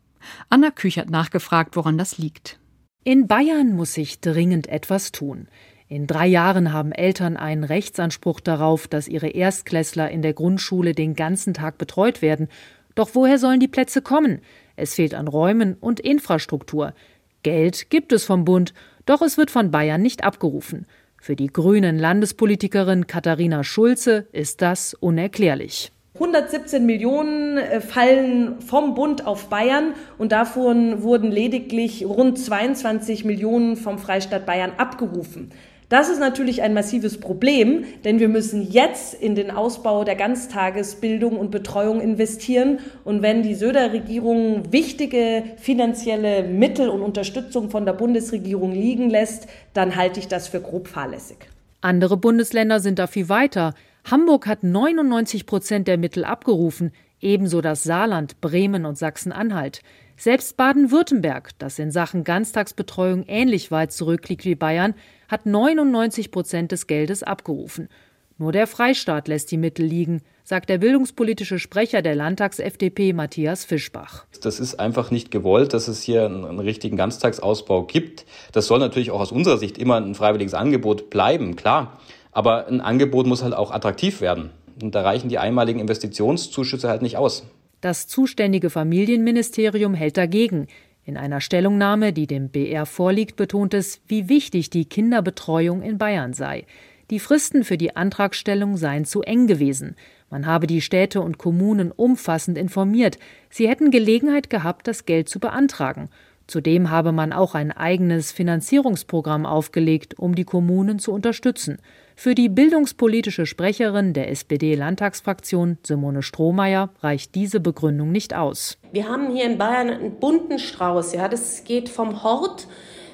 Anna 0.48 0.70
Küch 0.70 0.98
hat 0.98 1.10
nachgefragt, 1.10 1.76
woran 1.76 1.98
das 1.98 2.18
liegt. 2.18 2.58
In 3.04 3.26
Bayern 3.26 3.74
muss 3.74 3.94
sich 3.94 4.20
dringend 4.20 4.66
etwas 4.68 5.12
tun. 5.12 5.48
In 5.88 6.06
drei 6.06 6.26
Jahren 6.26 6.72
haben 6.72 6.92
Eltern 6.92 7.36
einen 7.36 7.64
Rechtsanspruch 7.64 8.40
darauf, 8.40 8.88
dass 8.88 9.08
ihre 9.08 9.28
Erstklässler 9.28 10.10
in 10.10 10.22
der 10.22 10.32
Grundschule 10.32 10.94
den 10.94 11.14
ganzen 11.14 11.52
Tag 11.52 11.76
betreut 11.76 12.22
werden. 12.22 12.48
Doch 12.94 13.10
woher 13.12 13.38
sollen 13.38 13.60
die 13.60 13.68
Plätze 13.68 14.00
kommen? 14.00 14.40
Es 14.76 14.94
fehlt 14.94 15.14
an 15.14 15.28
Räumen 15.28 15.74
und 15.74 16.00
Infrastruktur. 16.00 16.94
Geld 17.42 17.90
gibt 17.90 18.12
es 18.12 18.24
vom 18.24 18.44
Bund, 18.44 18.72
doch 19.04 19.20
es 19.20 19.36
wird 19.36 19.50
von 19.50 19.70
Bayern 19.70 20.00
nicht 20.00 20.24
abgerufen. 20.24 20.86
Für 21.20 21.36
die 21.36 21.48
grünen 21.48 21.98
Landespolitikerin 21.98 23.06
Katharina 23.06 23.64
Schulze 23.64 24.26
ist 24.32 24.62
das 24.62 24.94
unerklärlich. 24.94 25.92
117 26.14 26.86
Millionen 26.86 27.58
äh, 27.58 27.80
fallen 27.80 28.60
vom 28.60 28.94
Bund 28.94 29.26
auf 29.26 29.48
Bayern 29.48 29.94
und 30.16 30.30
davon 30.30 31.02
wurden 31.02 31.32
lediglich 31.32 32.06
rund 32.06 32.38
22 32.38 33.24
Millionen 33.24 33.74
vom 33.74 33.98
Freistaat 33.98 34.46
Bayern 34.46 34.70
abgerufen. 34.76 35.50
Das 35.88 36.08
ist 36.08 36.20
natürlich 36.20 36.62
ein 36.62 36.72
massives 36.72 37.18
Problem, 37.18 37.84
denn 38.04 38.20
wir 38.20 38.28
müssen 38.28 38.62
jetzt 38.62 39.14
in 39.14 39.34
den 39.34 39.50
Ausbau 39.50 40.04
der 40.04 40.14
Ganztagesbildung 40.14 41.36
und 41.36 41.50
Betreuung 41.50 42.00
investieren. 42.00 42.78
Und 43.04 43.20
wenn 43.22 43.42
die 43.42 43.54
Söder-Regierung 43.54 44.72
wichtige 44.72 45.42
finanzielle 45.56 46.44
Mittel 46.44 46.88
und 46.88 47.02
Unterstützung 47.02 47.70
von 47.70 47.86
der 47.86 47.92
Bundesregierung 47.92 48.70
liegen 48.70 49.10
lässt, 49.10 49.48
dann 49.72 49.96
halte 49.96 50.20
ich 50.20 50.28
das 50.28 50.46
für 50.46 50.60
grob 50.60 50.86
fahrlässig. 50.86 51.38
Andere 51.80 52.16
Bundesländer 52.16 52.78
sind 52.80 52.98
da 52.98 53.06
viel 53.08 53.28
weiter. 53.28 53.74
Hamburg 54.04 54.46
hat 54.46 54.62
99 54.62 55.46
Prozent 55.46 55.88
der 55.88 55.96
Mittel 55.96 56.24
abgerufen, 56.24 56.92
ebenso 57.22 57.62
das 57.62 57.84
Saarland, 57.84 58.40
Bremen 58.42 58.84
und 58.84 58.98
Sachsen-Anhalt. 58.98 59.80
Selbst 60.16 60.58
Baden-Württemberg, 60.58 61.50
das 61.58 61.78
in 61.78 61.90
Sachen 61.90 62.22
Ganztagsbetreuung 62.22 63.24
ähnlich 63.26 63.70
weit 63.70 63.92
zurückliegt 63.92 64.44
wie 64.44 64.54
Bayern, 64.54 64.94
hat 65.28 65.46
99 65.46 66.30
Prozent 66.30 66.70
des 66.70 66.86
Geldes 66.86 67.22
abgerufen. 67.22 67.88
Nur 68.36 68.52
der 68.52 68.66
Freistaat 68.66 69.26
lässt 69.26 69.50
die 69.52 69.56
Mittel 69.56 69.86
liegen, 69.86 70.20
sagt 70.42 70.68
der 70.68 70.78
bildungspolitische 70.78 71.58
Sprecher 71.58 72.02
der 72.02 72.14
Landtags-FDP 72.14 73.14
Matthias 73.14 73.64
Fischbach. 73.64 74.26
Das 74.42 74.60
ist 74.60 74.78
einfach 74.78 75.10
nicht 75.10 75.30
gewollt, 75.30 75.72
dass 75.72 75.88
es 75.88 76.02
hier 76.02 76.26
einen, 76.26 76.58
richtigen 76.60 76.96
Ganztagsausbau 76.96 77.84
gibt. 77.84 78.26
Das 78.52 78.66
soll 78.66 78.80
natürlich 78.80 79.12
auch 79.12 79.20
aus 79.20 79.32
unserer 79.32 79.56
Sicht 79.56 79.78
immer 79.78 79.96
ein 79.96 80.14
freiwilliges 80.14 80.52
Angebot 80.52 81.10
bleiben, 81.10 81.56
klar. 81.56 82.00
Aber 82.34 82.66
ein 82.66 82.80
Angebot 82.80 83.26
muss 83.26 83.42
halt 83.42 83.54
auch 83.54 83.70
attraktiv 83.70 84.20
werden. 84.20 84.50
Und 84.82 84.94
da 84.94 85.02
reichen 85.02 85.28
die 85.28 85.38
einmaligen 85.38 85.80
Investitionszuschüsse 85.80 86.88
halt 86.88 87.00
nicht 87.00 87.16
aus. 87.16 87.44
Das 87.80 88.06
zuständige 88.06 88.70
Familienministerium 88.70 89.94
hält 89.94 90.16
dagegen. 90.16 90.66
In 91.04 91.16
einer 91.16 91.40
Stellungnahme, 91.40 92.12
die 92.12 92.26
dem 92.26 92.48
BR 92.48 92.86
vorliegt, 92.86 93.36
betont 93.36 93.72
es, 93.74 94.00
wie 94.08 94.28
wichtig 94.28 94.70
die 94.70 94.86
Kinderbetreuung 94.86 95.82
in 95.82 95.96
Bayern 95.98 96.32
sei. 96.32 96.66
Die 97.10 97.18
Fristen 97.20 97.62
für 97.62 97.76
die 97.76 97.94
Antragstellung 97.94 98.78
seien 98.78 99.04
zu 99.04 99.22
eng 99.22 99.46
gewesen. 99.46 99.94
Man 100.30 100.46
habe 100.46 100.66
die 100.66 100.80
Städte 100.80 101.20
und 101.20 101.38
Kommunen 101.38 101.92
umfassend 101.92 102.58
informiert. 102.58 103.18
Sie 103.50 103.68
hätten 103.68 103.90
Gelegenheit 103.90 104.48
gehabt, 104.50 104.88
das 104.88 105.04
Geld 105.04 105.28
zu 105.28 105.38
beantragen. 105.38 106.08
Zudem 106.46 106.90
habe 106.90 107.12
man 107.12 107.32
auch 107.32 107.54
ein 107.54 107.70
eigenes 107.70 108.32
Finanzierungsprogramm 108.32 109.46
aufgelegt, 109.46 110.18
um 110.18 110.34
die 110.34 110.44
Kommunen 110.44 110.98
zu 110.98 111.12
unterstützen. 111.12 111.78
Für 112.16 112.34
die 112.34 112.48
bildungspolitische 112.48 113.44
Sprecherin 113.44 114.12
der 114.12 114.30
SPD-Landtagsfraktion, 114.30 115.78
Simone 115.82 116.22
Strohmeier, 116.22 116.90
reicht 117.00 117.34
diese 117.34 117.58
Begründung 117.60 118.12
nicht 118.12 118.34
aus. 118.34 118.78
Wir 118.92 119.08
haben 119.08 119.34
hier 119.34 119.44
in 119.44 119.58
Bayern 119.58 119.90
einen 119.90 120.20
bunten 120.20 120.58
Strauß. 120.58 121.12
Ja, 121.12 121.28
das 121.28 121.64
geht 121.64 121.88
vom 121.88 122.22
Hort, 122.22 122.68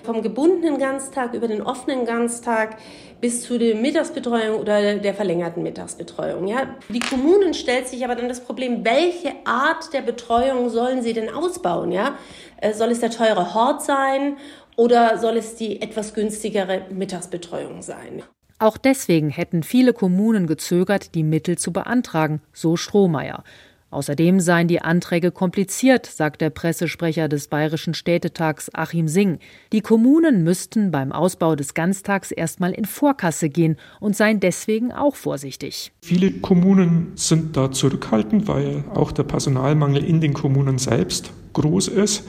vom 0.04 0.23
gebundenen 0.23 0.78
Ganztag 0.78 1.35
über 1.35 1.49
den 1.49 1.62
offenen 1.62 2.04
Ganztag 2.04 2.76
bis 3.21 3.42
zu 3.42 3.59
der 3.59 3.75
Mittagsbetreuung 3.75 4.61
oder 4.61 4.97
der 4.97 5.14
verlängerten 5.14 5.62
Mittagsbetreuung. 5.62 6.47
Ja. 6.47 6.76
Die 6.88 7.00
Kommunen 7.00 7.54
stellt 7.54 7.88
sich 7.88 8.04
aber 8.04 8.14
dann 8.14 8.28
das 8.28 8.40
Problem, 8.40 8.85
welche 8.85 9.33
Art 9.45 9.92
der 9.95 10.02
Betreuung 10.02 10.69
sollen 10.69 11.02
sie 11.02 11.14
denn 11.14 11.30
ausbauen? 11.30 11.90
Ja? 11.90 12.16
Äh, 12.59 12.75
soll 12.75 12.90
es 12.90 13.00
der 13.00 13.11
teure 13.11 13.54
Hort 13.54 13.83
sein 13.83 14.37
oder 14.76 15.19
soll 15.19 15.38
es 15.38 15.57
die 15.57 15.80
etwas 15.80 16.14
günstigere 16.14 16.83
Mittagsbetreuung 16.90 17.83
sein? 17.83 18.23
Auch 18.61 18.76
deswegen 18.76 19.31
hätten 19.31 19.62
viele 19.62 19.95
Kommunen 19.95 20.47
gezögert, 20.47 21.14
die 21.14 21.23
Mittel 21.23 21.57
zu 21.57 21.73
beantragen, 21.73 22.43
so 22.52 22.76
Strohmeier. 22.76 23.43
Außerdem 23.88 24.38
seien 24.38 24.69
die 24.69 24.83
Anträge 24.83 25.31
kompliziert, 25.31 26.05
sagt 26.05 26.43
der 26.43 26.50
Pressesprecher 26.50 27.29
des 27.29 27.49
Bayerischen 27.49 27.95
Städtetags 27.95 28.71
Achim 28.75 29.09
Singh. 29.09 29.38
Die 29.73 29.81
Kommunen 29.81 30.45
müssten 30.45 30.90
beim 30.90 31.11
Ausbau 31.11 31.57
des 31.57 31.73
Ganztags 31.73 32.33
erstmal 32.33 32.73
in 32.73 32.85
Vorkasse 32.85 33.49
gehen 33.49 33.79
und 33.99 34.14
seien 34.14 34.40
deswegen 34.40 34.93
auch 34.93 35.17
vorsichtig. 35.17 35.90
Viele 36.02 36.31
Kommunen 36.31 37.12
sind 37.14 37.57
da 37.57 37.73
zurückhaltend, 37.73 38.47
weil 38.47 38.85
auch 38.93 39.11
der 39.11 39.25
Personalmangel 39.25 40.05
in 40.05 40.21
den 40.21 40.35
Kommunen 40.35 40.76
selbst 40.76 41.33
groß 41.55 41.88
ist. 41.88 42.29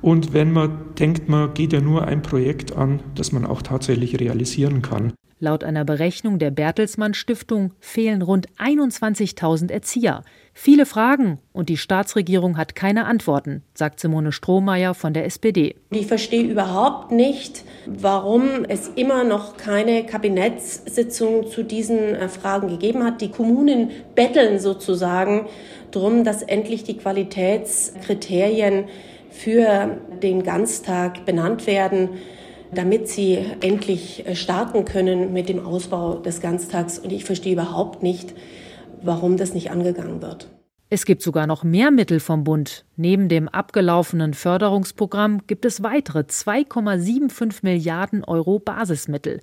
Und 0.00 0.32
wenn 0.32 0.50
man 0.50 0.94
denkt, 0.98 1.28
man 1.28 1.52
geht 1.52 1.74
ja 1.74 1.82
nur 1.82 2.06
ein 2.06 2.22
Projekt 2.22 2.74
an, 2.74 3.00
das 3.14 3.32
man 3.32 3.44
auch 3.44 3.60
tatsächlich 3.60 4.18
realisieren 4.18 4.80
kann. 4.80 5.12
Laut 5.40 5.62
einer 5.62 5.84
Berechnung 5.84 6.40
der 6.40 6.50
Bertelsmann 6.50 7.14
Stiftung 7.14 7.72
fehlen 7.78 8.22
rund 8.22 8.48
21.000 8.58 9.70
Erzieher. 9.70 10.24
Viele 10.52 10.84
Fragen 10.84 11.38
und 11.52 11.68
die 11.68 11.76
Staatsregierung 11.76 12.56
hat 12.56 12.74
keine 12.74 13.04
Antworten, 13.04 13.62
sagt 13.72 14.00
Simone 14.00 14.32
Strohmeier 14.32 14.94
von 14.94 15.14
der 15.14 15.26
SPD. 15.26 15.76
Ich 15.90 16.08
verstehe 16.08 16.42
überhaupt 16.42 17.12
nicht, 17.12 17.62
warum 17.86 18.64
es 18.68 18.88
immer 18.88 19.22
noch 19.22 19.56
keine 19.56 20.04
Kabinettssitzung 20.04 21.46
zu 21.46 21.62
diesen 21.62 22.16
äh, 22.16 22.28
Fragen 22.28 22.68
gegeben 22.68 23.04
hat. 23.04 23.20
Die 23.20 23.30
Kommunen 23.30 23.90
betteln 24.16 24.58
sozusagen 24.58 25.46
darum, 25.92 26.24
dass 26.24 26.42
endlich 26.42 26.82
die 26.82 26.96
Qualitätskriterien 26.96 28.86
für 29.30 29.98
den 30.20 30.42
Ganztag 30.42 31.24
benannt 31.24 31.68
werden 31.68 32.08
damit 32.72 33.08
sie 33.08 33.38
endlich 33.60 34.26
äh, 34.26 34.34
starten 34.34 34.84
können 34.84 35.32
mit 35.32 35.48
dem 35.48 35.64
Ausbau 35.64 36.16
des 36.16 36.40
Ganztags. 36.40 36.98
Und 36.98 37.12
ich 37.12 37.24
verstehe 37.24 37.52
überhaupt 37.52 38.02
nicht, 38.02 38.34
warum 39.02 39.36
das 39.36 39.54
nicht 39.54 39.70
angegangen 39.70 40.22
wird. 40.22 40.48
Es 40.90 41.04
gibt 41.04 41.20
sogar 41.20 41.46
noch 41.46 41.64
mehr 41.64 41.90
Mittel 41.90 42.18
vom 42.18 42.44
Bund. 42.44 42.86
Neben 42.96 43.28
dem 43.28 43.48
abgelaufenen 43.48 44.32
Förderungsprogramm 44.32 45.46
gibt 45.46 45.66
es 45.66 45.82
weitere 45.82 46.20
2,75 46.20 47.58
Milliarden 47.62 48.24
Euro 48.24 48.58
Basismittel. 48.58 49.42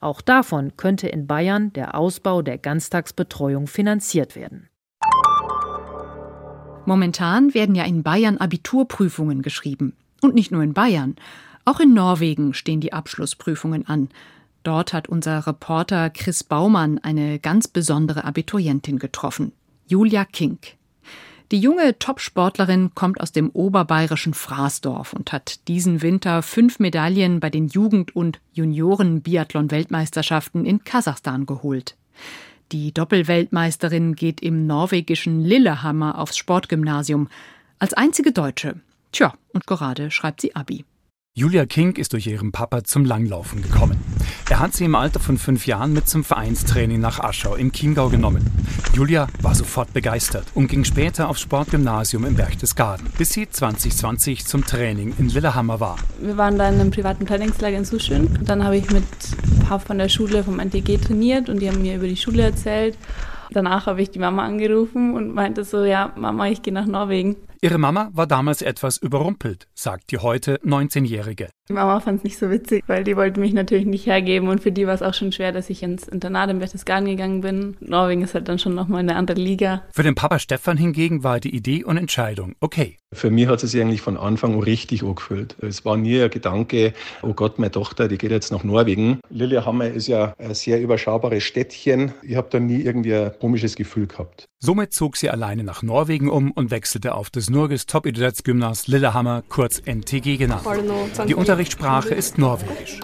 Auch 0.00 0.20
davon 0.20 0.76
könnte 0.76 1.08
in 1.08 1.26
Bayern 1.26 1.72
der 1.72 1.94
Ausbau 1.94 2.42
der 2.42 2.58
Ganztagsbetreuung 2.58 3.68
finanziert 3.68 4.36
werden. 4.36 4.68
Momentan 6.84 7.54
werden 7.54 7.74
ja 7.74 7.84
in 7.84 8.02
Bayern 8.02 8.36
Abiturprüfungen 8.36 9.42
geschrieben. 9.42 9.96
Und 10.20 10.34
nicht 10.34 10.50
nur 10.50 10.62
in 10.62 10.74
Bayern. 10.74 11.16
Auch 11.64 11.80
in 11.80 11.94
Norwegen 11.94 12.54
stehen 12.54 12.80
die 12.80 12.92
Abschlussprüfungen 12.92 13.86
an. 13.86 14.08
Dort 14.62 14.92
hat 14.92 15.08
unser 15.08 15.46
Reporter 15.46 16.10
Chris 16.10 16.44
Baumann 16.44 16.98
eine 16.98 17.38
ganz 17.38 17.68
besondere 17.68 18.24
Abiturientin 18.24 18.98
getroffen, 18.98 19.52
Julia 19.86 20.24
Kink. 20.24 20.76
Die 21.52 21.60
junge 21.60 21.96
Topsportlerin 21.98 22.94
kommt 22.94 23.20
aus 23.20 23.32
dem 23.32 23.50
oberbayerischen 23.50 24.32
Fraßdorf 24.32 25.12
und 25.12 25.32
hat 25.32 25.68
diesen 25.68 26.00
Winter 26.00 26.40
fünf 26.42 26.78
Medaillen 26.78 27.40
bei 27.40 27.50
den 27.50 27.68
Jugend- 27.68 28.16
und 28.16 28.40
Junioren-Biathlon-Weltmeisterschaften 28.54 30.64
in 30.64 30.82
Kasachstan 30.82 31.44
geholt. 31.44 31.94
Die 32.72 32.94
Doppelweltmeisterin 32.94 34.14
geht 34.14 34.40
im 34.40 34.66
norwegischen 34.66 35.44
Lillehammer 35.44 36.18
aufs 36.18 36.38
Sportgymnasium. 36.38 37.28
Als 37.78 37.92
einzige 37.92 38.32
Deutsche. 38.32 38.80
Tja, 39.12 39.34
und 39.52 39.66
gerade 39.66 40.10
schreibt 40.10 40.40
sie 40.40 40.56
Abi. 40.56 40.86
Julia 41.34 41.64
King 41.64 41.96
ist 41.96 42.12
durch 42.12 42.26
ihren 42.26 42.52
Papa 42.52 42.84
zum 42.84 43.06
Langlaufen 43.06 43.62
gekommen. 43.62 43.96
Er 44.50 44.60
hat 44.60 44.74
sie 44.74 44.84
im 44.84 44.94
Alter 44.94 45.18
von 45.18 45.38
fünf 45.38 45.66
Jahren 45.66 45.94
mit 45.94 46.06
zum 46.06 46.24
Vereinstraining 46.24 47.00
nach 47.00 47.20
Aschau 47.20 47.54
im 47.54 47.72
Chiemgau 47.72 48.10
genommen. 48.10 48.44
Julia 48.92 49.28
war 49.40 49.54
sofort 49.54 49.94
begeistert 49.94 50.44
und 50.54 50.66
ging 50.66 50.84
später 50.84 51.30
aufs 51.30 51.40
Sportgymnasium 51.40 52.26
im 52.26 52.34
Berchtesgaden, 52.34 53.08
bis 53.16 53.30
sie 53.30 53.48
2020 53.48 54.44
zum 54.44 54.66
Training 54.66 55.14
in 55.18 55.30
Lillehammer 55.30 55.80
war. 55.80 55.96
Wir 56.20 56.36
waren 56.36 56.58
dann 56.58 56.78
im 56.78 56.90
privaten 56.90 57.26
Trainingslager 57.26 57.78
in 57.78 57.86
Suschön. 57.86 58.38
Dann 58.44 58.62
habe 58.62 58.76
ich 58.76 58.90
mit 58.90 59.04
ein 59.54 59.66
paar 59.66 59.80
von 59.80 59.96
der 59.96 60.10
Schule 60.10 60.44
vom 60.44 60.60
NTG 60.60 60.98
trainiert 60.98 61.48
und 61.48 61.62
die 61.62 61.68
haben 61.70 61.80
mir 61.80 61.96
über 61.96 62.08
die 62.08 62.18
Schule 62.18 62.42
erzählt. 62.42 62.98
Danach 63.52 63.86
habe 63.86 64.02
ich 64.02 64.10
die 64.10 64.18
Mama 64.18 64.44
angerufen 64.44 65.14
und 65.14 65.32
meinte 65.32 65.64
so, 65.64 65.82
ja, 65.82 66.12
Mama, 66.14 66.48
ich 66.48 66.60
gehe 66.60 66.74
nach 66.74 66.86
Norwegen. 66.86 67.36
Ihre 67.64 67.78
Mama 67.78 68.10
war 68.12 68.26
damals 68.26 68.60
etwas 68.60 68.96
überrumpelt, 68.96 69.68
sagt 69.72 70.10
die 70.10 70.18
heute 70.18 70.56
19-Jährige. 70.64 71.48
Die 71.72 71.76
Mama 71.76 72.00
fand 72.00 72.18
es 72.18 72.24
nicht 72.24 72.38
so 72.38 72.50
witzig, 72.50 72.84
weil 72.86 73.02
die 73.02 73.16
wollte 73.16 73.40
mich 73.40 73.54
natürlich 73.54 73.86
nicht 73.86 74.04
hergeben 74.04 74.48
und 74.48 74.60
für 74.60 74.70
die 74.70 74.86
war 74.86 74.92
es 74.92 75.00
auch 75.00 75.14
schon 75.14 75.32
schwer, 75.32 75.52
dass 75.52 75.70
ich 75.70 75.82
ins 75.82 76.06
Internat 76.06 76.50
in 76.50 76.58
Berchtesgaden 76.58 77.06
gegangen 77.06 77.40
bin. 77.40 77.78
Norwegen 77.80 78.20
ist 78.20 78.34
halt 78.34 78.46
dann 78.46 78.58
schon 78.58 78.74
nochmal 78.74 79.00
eine 79.00 79.16
andere 79.16 79.40
Liga. 79.40 79.82
Für 79.90 80.02
den 80.02 80.14
Papa 80.14 80.38
Stefan 80.38 80.76
hingegen 80.76 81.24
war 81.24 81.40
die 81.40 81.56
Idee 81.56 81.82
und 81.82 81.96
Entscheidung 81.96 82.56
okay. 82.60 82.98
Für 83.14 83.30
mich 83.30 83.46
hat 83.46 83.62
es 83.62 83.70
sich 83.70 83.80
eigentlich 83.80 84.02
von 84.02 84.16
Anfang 84.16 84.54
an 84.54 84.60
richtig 84.60 85.02
angefühlt. 85.02 85.56
Es 85.62 85.84
war 85.84 85.96
nie 85.96 86.20
ein 86.20 86.30
Gedanke, 86.30 86.94
oh 87.22 87.34
Gott, 87.34 87.58
meine 87.58 87.70
Tochter, 87.70 88.08
die 88.08 88.18
geht 88.18 88.30
jetzt 88.30 88.52
nach 88.52 88.64
Norwegen. 88.64 89.20
Lillehammer 89.30 89.86
ist 89.86 90.08
ja 90.08 90.34
ein 90.38 90.54
sehr 90.54 90.80
überschaubares 90.80 91.42
Städtchen. 91.42 92.12
Ich 92.22 92.36
habe 92.36 92.48
da 92.50 92.58
nie 92.58 92.82
irgendwie 92.82 93.14
ein 93.14 93.32
komisches 93.38 93.76
Gefühl 93.76 94.06
gehabt. 94.06 94.46
Somit 94.60 94.92
zog 94.92 95.16
sie 95.16 95.28
alleine 95.28 95.64
nach 95.64 95.82
Norwegen 95.82 96.30
um 96.30 96.52
und 96.52 96.70
wechselte 96.70 97.14
auf 97.14 97.30
das 97.30 97.50
Norges 97.50 97.86
Toppidrettsgymnas 97.86 98.86
Lillehammer, 98.86 99.42
kurz 99.48 99.80
NTG 99.84 100.36
genannt. 100.36 100.62
Die 101.26 101.34
Unterrichtssprache 101.62 102.14
ist 102.14 102.38
Norwegisch. 102.38 102.98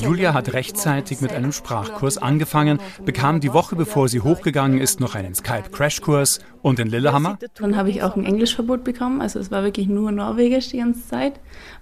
Julia 0.00 0.34
hat 0.34 0.52
rechtzeitig 0.52 1.20
mit 1.20 1.30
einem 1.30 1.52
Sprachkurs 1.52 2.18
angefangen, 2.18 2.80
bekam 3.04 3.38
die 3.38 3.52
Woche 3.52 3.76
bevor 3.76 4.08
sie 4.08 4.20
hochgegangen 4.20 4.80
ist 4.80 4.98
noch 4.98 5.14
einen 5.14 5.32
Skype-Crashkurs 5.32 6.40
und 6.60 6.80
in 6.80 6.88
Lillehammer. 6.88 7.38
Dann 7.54 7.76
habe 7.76 7.88
ich 7.90 8.02
auch 8.02 8.16
ein 8.16 8.24
Englischverbot 8.24 8.82
bekommen, 8.82 9.20
also 9.20 9.38
es 9.38 9.52
war 9.52 9.62
wirklich 9.62 9.86
nur 9.86 10.10
Norwegisch 10.10 10.70
die 10.70 10.78
ganze 10.78 11.06
Zeit, 11.06 11.34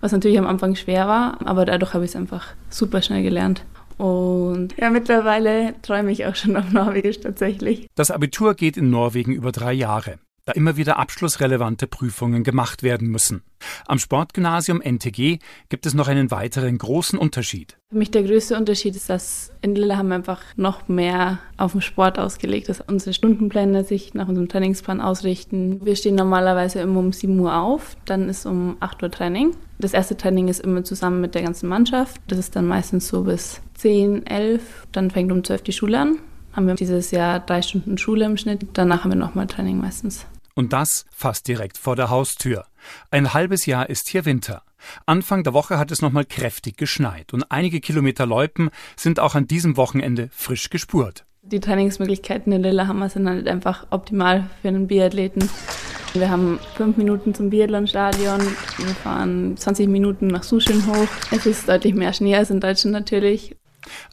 was 0.03 0.13
natürlich 0.13 0.39
am 0.39 0.47
Anfang 0.47 0.77
schwer 0.77 1.09
war, 1.09 1.39
aber 1.47 1.65
dadurch 1.65 1.95
habe 1.95 2.05
ich 2.05 2.11
es 2.11 2.17
einfach 2.17 2.49
super 2.69 3.01
schnell 3.01 3.23
gelernt. 3.23 3.65
Und 3.97 4.77
ja, 4.77 4.91
mittlerweile 4.91 5.77
träume 5.81 6.13
ich 6.13 6.27
auch 6.27 6.35
schon 6.35 6.59
auf 6.59 6.71
Norwegisch 6.71 7.21
tatsächlich. 7.21 7.87
Das 7.95 8.11
Abitur 8.11 8.55
geht 8.55 8.77
in 8.77 8.91
Norwegen 8.91 9.33
über 9.33 9.51
drei 9.51 9.73
Jahre, 9.73 10.19
da 10.49 10.53
immer 10.53 10.77
wieder 10.77 10.99
abschlussrelevante 10.99 11.87
Prüfungen 11.87 12.43
gemacht 12.43 12.83
werden 12.83 13.09
müssen. 13.09 13.43
Am 13.87 13.99
Sportgymnasium 13.99 14.81
NTG 14.81 15.39
gibt 15.69 15.85
es 15.85 15.95
noch 15.95 16.09
einen 16.09 16.31
weiteren 16.31 16.79
großen 16.79 17.19
Unterschied. 17.19 17.77
Für 17.91 17.99
mich 17.99 18.11
der 18.11 18.23
größte 18.23 18.57
Unterschied 18.57 18.97
ist, 18.97 19.11
dass 19.11 19.53
in 19.61 19.75
Lillehammer 19.75 20.15
einfach 20.15 20.43
noch 20.57 20.89
mehr 20.89 21.39
auf 21.57 21.73
den 21.73 21.83
Sport 21.83 22.19
ausgelegt 22.19 22.69
ist. 22.69 22.83
Unsere 22.87 23.13
Stundenpläne 23.13 23.85
sich 23.85 24.15
nach 24.15 24.29
unserem 24.29 24.49
Trainingsplan 24.49 25.01
ausrichten. 25.01 25.85
Wir 25.85 25.97
stehen 25.97 26.15
normalerweise 26.15 26.81
immer 26.81 27.01
um 27.01 27.13
7 27.13 27.39
Uhr 27.39 27.55
auf, 27.55 27.97
dann 28.05 28.29
ist 28.29 28.47
um 28.47 28.77
8 28.81 29.03
Uhr 29.03 29.11
Training. 29.11 29.55
Das 29.79 29.93
erste 29.93 30.17
Training 30.17 30.49
ist 30.49 30.61
immer 30.61 30.83
zusammen 30.85 31.21
mit 31.21 31.35
der 31.35 31.43
ganzen 31.43 31.69
Mannschaft. 31.69 32.21
Das 32.29 32.39
ist 32.39 32.57
dann 32.57 32.67
meistens 32.67 33.09
so 33.09 33.25
bis 33.25 33.61
10, 33.75 34.27
11. 34.27 34.87
Dann 34.93 35.11
fängt 35.11 35.31
um 35.31 35.45
12 35.45 35.63
die 35.63 35.73
Schule 35.73 35.99
an. 35.99 36.19
Haben 36.53 36.67
wir 36.67 36.75
dieses 36.75 37.11
Jahr 37.11 37.39
drei 37.41 37.63
Stunden 37.63 37.99
Schule 37.99 38.25
im 38.25 38.37
Schnitt. 38.37 38.67
Danach 38.73 39.05
haben 39.05 39.13
wir 39.13 39.17
nochmal 39.17 39.47
Training 39.47 39.79
meistens. 39.79 40.27
Und 40.59 40.73
das 40.73 41.07
fast 41.15 41.47
direkt 41.47 41.79
vor 41.79 41.95
der 41.95 42.11
Haustür. 42.11 42.65
Ein 43.13 43.33
halbes 43.33 43.65
Jahr 43.65 43.89
ist 43.89 44.09
hier 44.09 44.25
Winter. 44.25 44.65
Anfang 45.07 45.45
der 45.45 45.55
Woche 45.55 45.79
hat 45.79 45.93
es 45.93 46.03
nochmal 46.03 46.25
kräftig 46.25 46.77
geschneit 46.77 47.33
und 47.33 47.45
einige 47.53 47.79
Kilometer 47.79 48.27
Loipen 48.27 48.71
sind 48.97 49.21
auch 49.21 49.37
an 49.37 49.47
diesem 49.47 49.77
Wochenende 49.77 50.31
frisch 50.33 50.69
gespurt. 50.69 51.25
Die 51.43 51.61
Trainingsmöglichkeiten 51.61 52.53
in 52.53 52.65
Lillehammer 52.65 53.09
sind 53.09 53.29
halt 53.29 53.47
einfach 53.47 53.87
optimal 53.91 54.51
für 54.61 54.67
einen 54.67 54.89
Biathleten. 54.89 55.49
Wir 56.15 56.29
haben 56.29 56.59
fünf 56.75 56.97
Minuten 56.97 57.37
zum 57.37 57.51
Biathlonstadion. 57.51 58.41
Wir 58.79 58.95
fahren 59.05 59.57
20 59.57 59.87
Minuten 59.87 60.27
nach 60.27 60.43
Suschin 60.43 60.85
hoch. 60.89 61.07
Es 61.31 61.47
ist 61.47 61.69
deutlich 61.69 61.95
mehr 61.95 62.13
Schnee 62.13 62.35
als 62.35 62.51
in 62.51 62.59
Deutschland 62.59 62.95
natürlich. 62.95 63.55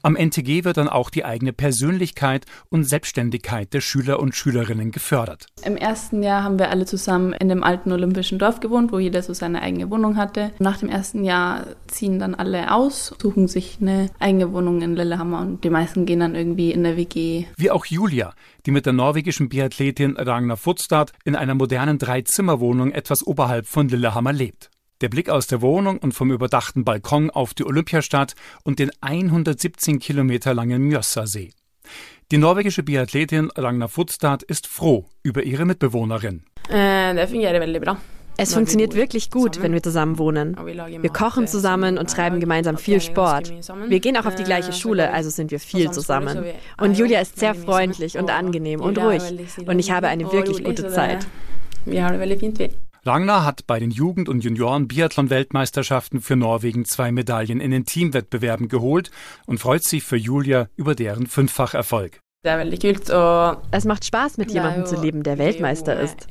Am 0.02 0.16
NTG 0.16 0.64
wird 0.64 0.78
dann 0.78 0.90
auch 0.90 1.10
die 1.10 1.26
eigene 1.26 1.54
Persönlichkeit 1.54 2.46
und 2.70 2.84
Selbstständigkeit 2.84 3.74
der 3.74 3.82
Schüler 3.82 4.20
und 4.20 4.36
Schülerinnen 4.36 4.92
gefördert. 4.92 5.48
Im 5.64 5.78
ersten 5.78 6.24
Jahr 6.24 6.44
haben 6.44 6.60
wir 6.60 6.70
alle 6.70 6.86
zusammen 6.86 7.34
in 7.34 7.50
dem 7.50 7.64
alten 7.64 7.92
olympischen 7.92 8.40
Dorf 8.40 8.60
gewohnt, 8.60 8.92
wo 8.92 9.00
jeder 9.00 9.22
so 9.22 9.34
seine 9.34 9.62
eigene 9.62 9.90
Wohnung 9.90 10.18
hatte. 10.18 10.52
Nach 10.60 10.78
dem 10.78 10.90
ersten 10.90 11.24
Jahr 11.24 11.66
ziehen 11.88 12.20
dann 12.20 12.36
alle 12.36 12.74
aus, 12.74 13.14
suchen 13.22 13.48
sich 13.48 13.78
eine 13.82 14.10
eigene 14.20 14.52
Wohnung 14.52 14.82
in 14.82 14.96
Lillehammer 14.96 15.42
und 15.42 15.64
die 15.64 15.70
meisten 15.70 16.06
gehen 16.06 16.20
dann 16.20 16.36
irgendwie 16.36 16.72
in 16.72 16.84
der 16.84 16.98
WG. 16.98 17.46
Wie 17.58 17.72
auch 17.72 17.86
Julia, 17.86 18.34
die 18.66 18.72
mit 18.72 18.86
der 18.86 18.94
norwegischen 18.94 19.50
Biathletin 19.50 20.18
Ragnar 20.18 20.58
Futstad 20.58 21.12
in 21.24 21.36
einer 21.36 21.56
modernen 21.56 21.98
Dreizimmerwohnung 21.98 22.92
etwas 22.92 23.26
oberhalb 23.26 23.68
von 23.68 23.88
Lillehammer 23.90 24.34
lebt. 24.34 24.70
Der 25.02 25.10
Blick 25.10 25.30
aus 25.30 25.48
der 25.48 25.62
Wohnung 25.62 25.98
und 25.98 26.14
vom 26.14 26.32
überdachten 26.32 26.86
Balkon 26.86 27.30
auf 27.30 27.54
die 27.54 27.66
Olympiastadt 27.66 28.34
und 28.64 28.80
den 28.80 28.92
117 29.02 30.00
Kilometer 30.00 30.54
langen 30.54 30.84
Mjøssasee. 30.84 31.52
Die 32.32 32.38
norwegische 32.38 32.82
Biathletin 32.82 33.52
Ragnar 33.56 33.90
Futstad 33.90 34.42
ist 34.44 34.68
froh 34.68 35.06
über 35.22 35.44
ihre 35.44 35.66
Mitbewohnerin. 35.66 36.44
Es 38.38 38.54
funktioniert 38.54 38.96
wirklich 38.96 39.32
gut, 39.32 39.62
wenn 39.62 39.74
wir 39.74 39.84
zusammen 39.84 40.18
wohnen. 40.18 40.58
Wir 40.58 41.10
kochen 41.10 41.48
zusammen 41.48 41.98
und 41.98 42.10
treiben 42.10 42.40
gemeinsam 42.40 42.78
viel 42.78 43.02
Sport. 43.02 43.54
Wir 43.88 44.00
gehen 44.00 44.16
auch 44.18 44.26
auf 44.26 44.36
die 44.36 44.44
gleiche 44.44 44.72
Schule, 44.74 45.12
also 45.12 45.30
sind 45.30 45.52
wir 45.52 45.60
viel 45.60 45.92
zusammen. 45.92 46.46
Und 46.80 46.98
Julia 46.98 47.20
ist 47.20 47.38
sehr 47.38 47.54
freundlich 47.54 48.18
und 48.18 48.30
angenehm 48.30 48.80
und 48.80 48.98
ruhig. 48.98 49.22
Und 49.68 49.80
ich 49.80 49.92
habe 49.92 50.08
eine 50.08 50.32
wirklich 50.32 50.64
gute 50.64 50.88
Zeit. 50.88 51.28
Ragnar 53.08 53.46
hat 53.46 53.68
bei 53.68 53.80
den 53.80 53.92
Jugend- 53.92 54.30
und 54.30 54.44
Junioren-Biathlon-Weltmeisterschaften 54.44 56.22
für 56.22 56.36
Norwegen 56.36 56.86
zwei 56.86 57.12
Medaillen 57.12 57.62
in 57.62 57.70
den 57.70 57.86
Teamwettbewerben 57.86 58.68
geholt 58.68 59.12
und 59.46 59.60
freut 59.60 59.84
sich 59.84 60.04
für 60.04 60.16
Julia 60.16 60.70
über 60.76 60.96
deren 60.96 61.28
Fünffacherfolg. 61.28 62.20
Es 62.44 63.86
macht 63.86 64.06
Spaß, 64.06 64.38
mit 64.38 64.52
jemandem 64.52 64.88
zu 64.88 65.00
leben, 65.00 65.22
der 65.22 65.38
Weltmeister 65.38 66.00
ist. 66.00 66.26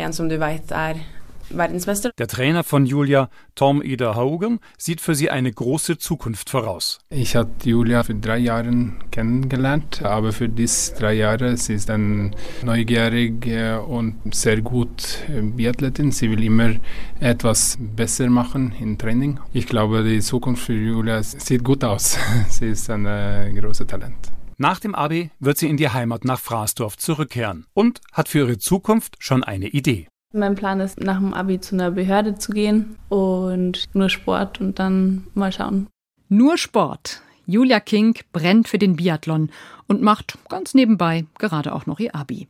Der 1.50 2.26
Trainer 2.26 2.64
von 2.64 2.86
Julia, 2.86 3.28
Tom 3.54 3.82
Ida 3.82 4.14
Haugen, 4.14 4.60
sieht 4.78 5.00
für 5.00 5.14
sie 5.14 5.30
eine 5.30 5.52
große 5.52 5.98
Zukunft 5.98 6.50
voraus. 6.50 7.00
Ich 7.10 7.36
habe 7.36 7.50
Julia 7.64 8.02
für 8.02 8.14
drei 8.14 8.38
Jahre 8.38 8.92
kennengelernt, 9.10 10.02
aber 10.02 10.32
für 10.32 10.48
diese 10.48 10.94
drei 10.94 11.14
Jahre 11.14 11.56
sie 11.56 11.74
ist 11.74 11.88
dann 11.88 12.34
neugierig 12.62 13.46
und 13.86 14.34
sehr 14.34 14.60
gut 14.60 15.18
Biathletin. 15.28 16.12
Sie 16.12 16.30
will 16.30 16.42
immer 16.42 16.74
etwas 17.20 17.78
besser 17.78 18.28
machen 18.28 18.74
im 18.80 18.98
Training. 18.98 19.40
Ich 19.52 19.66
glaube, 19.66 20.02
die 20.04 20.20
Zukunft 20.20 20.64
für 20.64 20.74
Julia 20.74 21.22
sieht 21.22 21.64
gut 21.64 21.84
aus. 21.84 22.18
sie 22.48 22.68
ist 22.68 22.90
ein 22.90 23.06
äh, 23.06 23.52
großes 23.54 23.86
Talent. 23.86 24.32
Nach 24.56 24.78
dem 24.78 24.94
Abi 24.94 25.30
wird 25.40 25.58
sie 25.58 25.68
in 25.68 25.76
die 25.76 25.88
Heimat 25.88 26.24
nach 26.24 26.38
Fraßdorf 26.38 26.96
zurückkehren 26.96 27.66
und 27.74 28.00
hat 28.12 28.28
für 28.28 28.38
ihre 28.38 28.58
Zukunft 28.58 29.16
schon 29.18 29.42
eine 29.42 29.68
Idee. 29.68 30.08
Mein 30.36 30.56
Plan 30.56 30.80
ist, 30.80 30.98
nach 30.98 31.18
dem 31.20 31.32
Abi 31.32 31.60
zu 31.60 31.76
einer 31.76 31.92
Behörde 31.92 32.34
zu 32.34 32.50
gehen 32.50 32.96
und 33.08 33.88
nur 33.94 34.08
Sport 34.08 34.60
und 34.60 34.80
dann 34.80 35.28
mal 35.34 35.52
schauen. 35.52 35.86
Nur 36.28 36.58
Sport. 36.58 37.22
Julia 37.46 37.78
King 37.78 38.18
brennt 38.32 38.66
für 38.66 38.78
den 38.78 38.96
Biathlon 38.96 39.50
und 39.86 40.02
macht 40.02 40.36
ganz 40.48 40.74
nebenbei 40.74 41.26
gerade 41.38 41.72
auch 41.72 41.86
noch 41.86 42.00
ihr 42.00 42.16
Abi. 42.16 42.48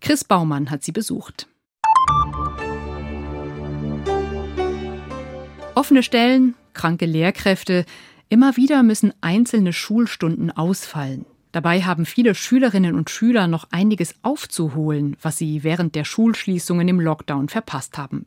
Chris 0.00 0.22
Baumann 0.22 0.70
hat 0.70 0.84
sie 0.84 0.92
besucht. 0.92 1.48
Offene 5.74 6.04
Stellen, 6.04 6.54
kranke 6.72 7.06
Lehrkräfte, 7.06 7.84
immer 8.28 8.56
wieder 8.56 8.84
müssen 8.84 9.12
einzelne 9.22 9.72
Schulstunden 9.72 10.52
ausfallen. 10.52 11.26
Dabei 11.54 11.82
haben 11.82 12.04
viele 12.04 12.34
Schülerinnen 12.34 12.96
und 12.96 13.10
Schüler 13.10 13.46
noch 13.46 13.68
einiges 13.70 14.16
aufzuholen, 14.22 15.16
was 15.22 15.38
sie 15.38 15.62
während 15.62 15.94
der 15.94 16.02
Schulschließungen 16.02 16.88
im 16.88 16.98
Lockdown 16.98 17.48
verpasst 17.48 17.96
haben. 17.96 18.26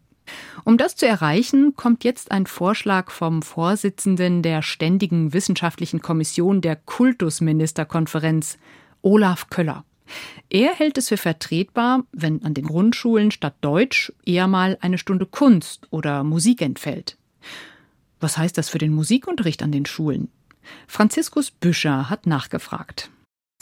Um 0.63 0.77
das 0.77 0.95
zu 0.95 1.05
erreichen, 1.05 1.75
kommt 1.75 2.05
jetzt 2.05 2.31
ein 2.31 2.45
Vorschlag 2.45 3.11
vom 3.11 3.41
Vorsitzenden 3.41 4.43
der 4.43 4.61
Ständigen 4.61 5.33
Wissenschaftlichen 5.33 6.01
Kommission 6.01 6.61
der 6.61 6.77
Kultusministerkonferenz, 6.77 8.59
Olaf 9.01 9.49
Köller. 9.49 9.83
Er 10.49 10.73
hält 10.73 10.97
es 10.97 11.09
für 11.09 11.17
vertretbar, 11.17 12.05
wenn 12.13 12.45
an 12.45 12.53
den 12.53 12.67
Grundschulen 12.67 13.31
statt 13.31 13.55
Deutsch 13.59 14.13
eher 14.25 14.47
mal 14.47 14.77
eine 14.79 14.97
Stunde 14.97 15.25
Kunst 15.25 15.87
oder 15.89 16.23
Musik 16.23 16.61
entfällt. 16.61 17.17
Was 18.21 18.37
heißt 18.37 18.57
das 18.57 18.69
für 18.69 18.77
den 18.77 18.93
Musikunterricht 18.93 19.63
an 19.63 19.73
den 19.73 19.85
Schulen? 19.85 20.29
Franziskus 20.87 21.51
Büscher 21.51 22.09
hat 22.09 22.25
nachgefragt. 22.25 23.11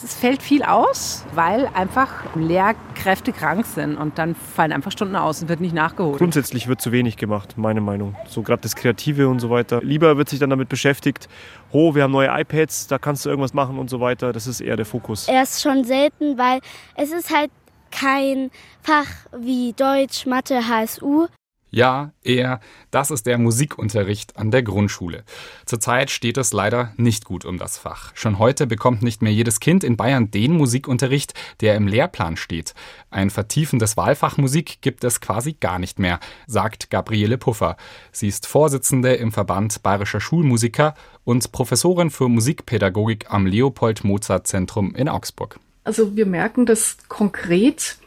Es 0.03 0.13
fällt 0.13 0.43
viel 0.43 0.61
aus, 0.61 1.23
weil 1.33 1.67
einfach 1.73 2.35
Lehrkräfte 2.35 3.31
krank 3.31 3.65
sind 3.65 3.95
und 3.95 4.17
dann 4.17 4.35
fallen 4.35 4.73
einfach 4.73 4.91
Stunden 4.91 5.15
aus 5.15 5.41
und 5.41 5.47
wird 5.47 5.61
nicht 5.61 5.73
nachgeholt. 5.73 6.17
Grundsätzlich 6.17 6.67
wird 6.67 6.81
zu 6.81 6.91
wenig 6.91 7.15
gemacht, 7.15 7.57
meine 7.57 7.79
Meinung. 7.79 8.13
So 8.27 8.43
gerade 8.43 8.61
das 8.61 8.75
Kreative 8.75 9.29
und 9.29 9.39
so 9.39 9.49
weiter. 9.49 9.81
Lieber 9.81 10.17
wird 10.17 10.27
sich 10.27 10.37
dann 10.37 10.49
damit 10.49 10.67
beschäftigt, 10.67 11.29
oh, 11.71 11.95
wir 11.95 12.03
haben 12.03 12.11
neue 12.11 12.27
iPads, 12.27 12.87
da 12.87 12.99
kannst 12.99 13.25
du 13.25 13.29
irgendwas 13.29 13.53
machen 13.53 13.79
und 13.79 13.89
so 13.89 14.01
weiter. 14.01 14.33
Das 14.33 14.47
ist 14.47 14.59
eher 14.59 14.75
der 14.75 14.85
Fokus. 14.85 15.29
Er 15.29 15.41
ist 15.43 15.61
schon 15.61 15.85
selten, 15.85 16.37
weil 16.37 16.59
es 16.95 17.13
ist 17.13 17.33
halt 17.33 17.49
kein 17.89 18.51
Fach 18.83 19.07
wie 19.39 19.71
Deutsch, 19.73 20.25
Mathe, 20.25 20.67
HSU. 20.67 21.27
Ja, 21.75 22.13
er, 22.23 22.61
das 22.89 23.11
ist 23.11 23.25
der 23.25 23.37
Musikunterricht 23.37 24.37
an 24.37 24.49
der 24.49 24.63
Grundschule. 24.63 25.25
Zurzeit 25.65 26.09
steht 26.09 26.37
es 26.37 26.53
leider 26.53 26.93
nicht 26.95 27.25
gut 27.25 27.43
um 27.43 27.57
das 27.57 27.77
Fach. 27.77 28.13
Schon 28.15 28.39
heute 28.39 28.65
bekommt 28.65 29.01
nicht 29.01 29.21
mehr 29.21 29.33
jedes 29.33 29.59
Kind 29.59 29.83
in 29.83 29.97
Bayern 29.97 30.31
den 30.31 30.53
Musikunterricht, 30.53 31.33
der 31.59 31.75
im 31.75 31.89
Lehrplan 31.89 32.37
steht. 32.37 32.75
Ein 33.09 33.29
vertiefendes 33.29 33.97
Wahlfach 33.97 34.37
Musik 34.37 34.77
gibt 34.79 35.03
es 35.03 35.19
quasi 35.19 35.57
gar 35.59 35.77
nicht 35.77 35.99
mehr, 35.99 36.21
sagt 36.47 36.91
Gabriele 36.91 37.37
Puffer. 37.37 37.75
Sie 38.13 38.29
ist 38.29 38.47
Vorsitzende 38.47 39.13
im 39.15 39.33
Verband 39.33 39.83
Bayerischer 39.83 40.21
Schulmusiker 40.21 40.93
und 41.25 41.51
Professorin 41.51 42.09
für 42.09 42.29
Musikpädagogik 42.29 43.25
am 43.33 43.47
Leopold 43.47 44.05
Mozart 44.05 44.47
Zentrum 44.47 44.95
in 44.95 45.09
Augsburg. 45.09 45.59
Also 45.83 46.15
wir 46.15 46.25
merken 46.25 46.65
das 46.65 46.95
konkret 47.09 47.97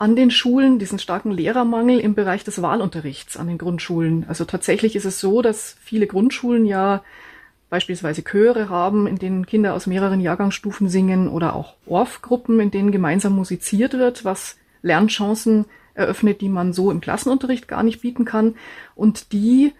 an 0.00 0.16
den 0.16 0.30
Schulen, 0.30 0.78
diesen 0.78 0.98
starken 0.98 1.30
Lehrermangel 1.30 2.00
im 2.00 2.14
Bereich 2.14 2.42
des 2.42 2.62
Wahlunterrichts 2.62 3.36
an 3.36 3.48
den 3.48 3.58
Grundschulen. 3.58 4.24
Also 4.26 4.46
tatsächlich 4.46 4.96
ist 4.96 5.04
es 5.04 5.20
so, 5.20 5.42
dass 5.42 5.76
viele 5.78 6.06
Grundschulen 6.06 6.64
ja 6.64 7.04
beispielsweise 7.68 8.22
Chöre 8.22 8.70
haben, 8.70 9.06
in 9.06 9.16
denen 9.16 9.44
Kinder 9.44 9.74
aus 9.74 9.86
mehreren 9.86 10.20
Jahrgangsstufen 10.20 10.88
singen 10.88 11.28
oder 11.28 11.54
auch 11.54 11.74
Orff-Gruppen, 11.84 12.60
in 12.60 12.70
denen 12.70 12.92
gemeinsam 12.92 13.34
musiziert 13.34 13.92
wird, 13.92 14.24
was 14.24 14.56
Lernchancen 14.80 15.66
eröffnet, 15.92 16.40
die 16.40 16.48
man 16.48 16.72
so 16.72 16.90
im 16.90 17.02
Klassenunterricht 17.02 17.68
gar 17.68 17.82
nicht 17.82 18.00
bieten 18.00 18.24
kann. 18.24 18.54
Und 18.94 19.34
die 19.34 19.74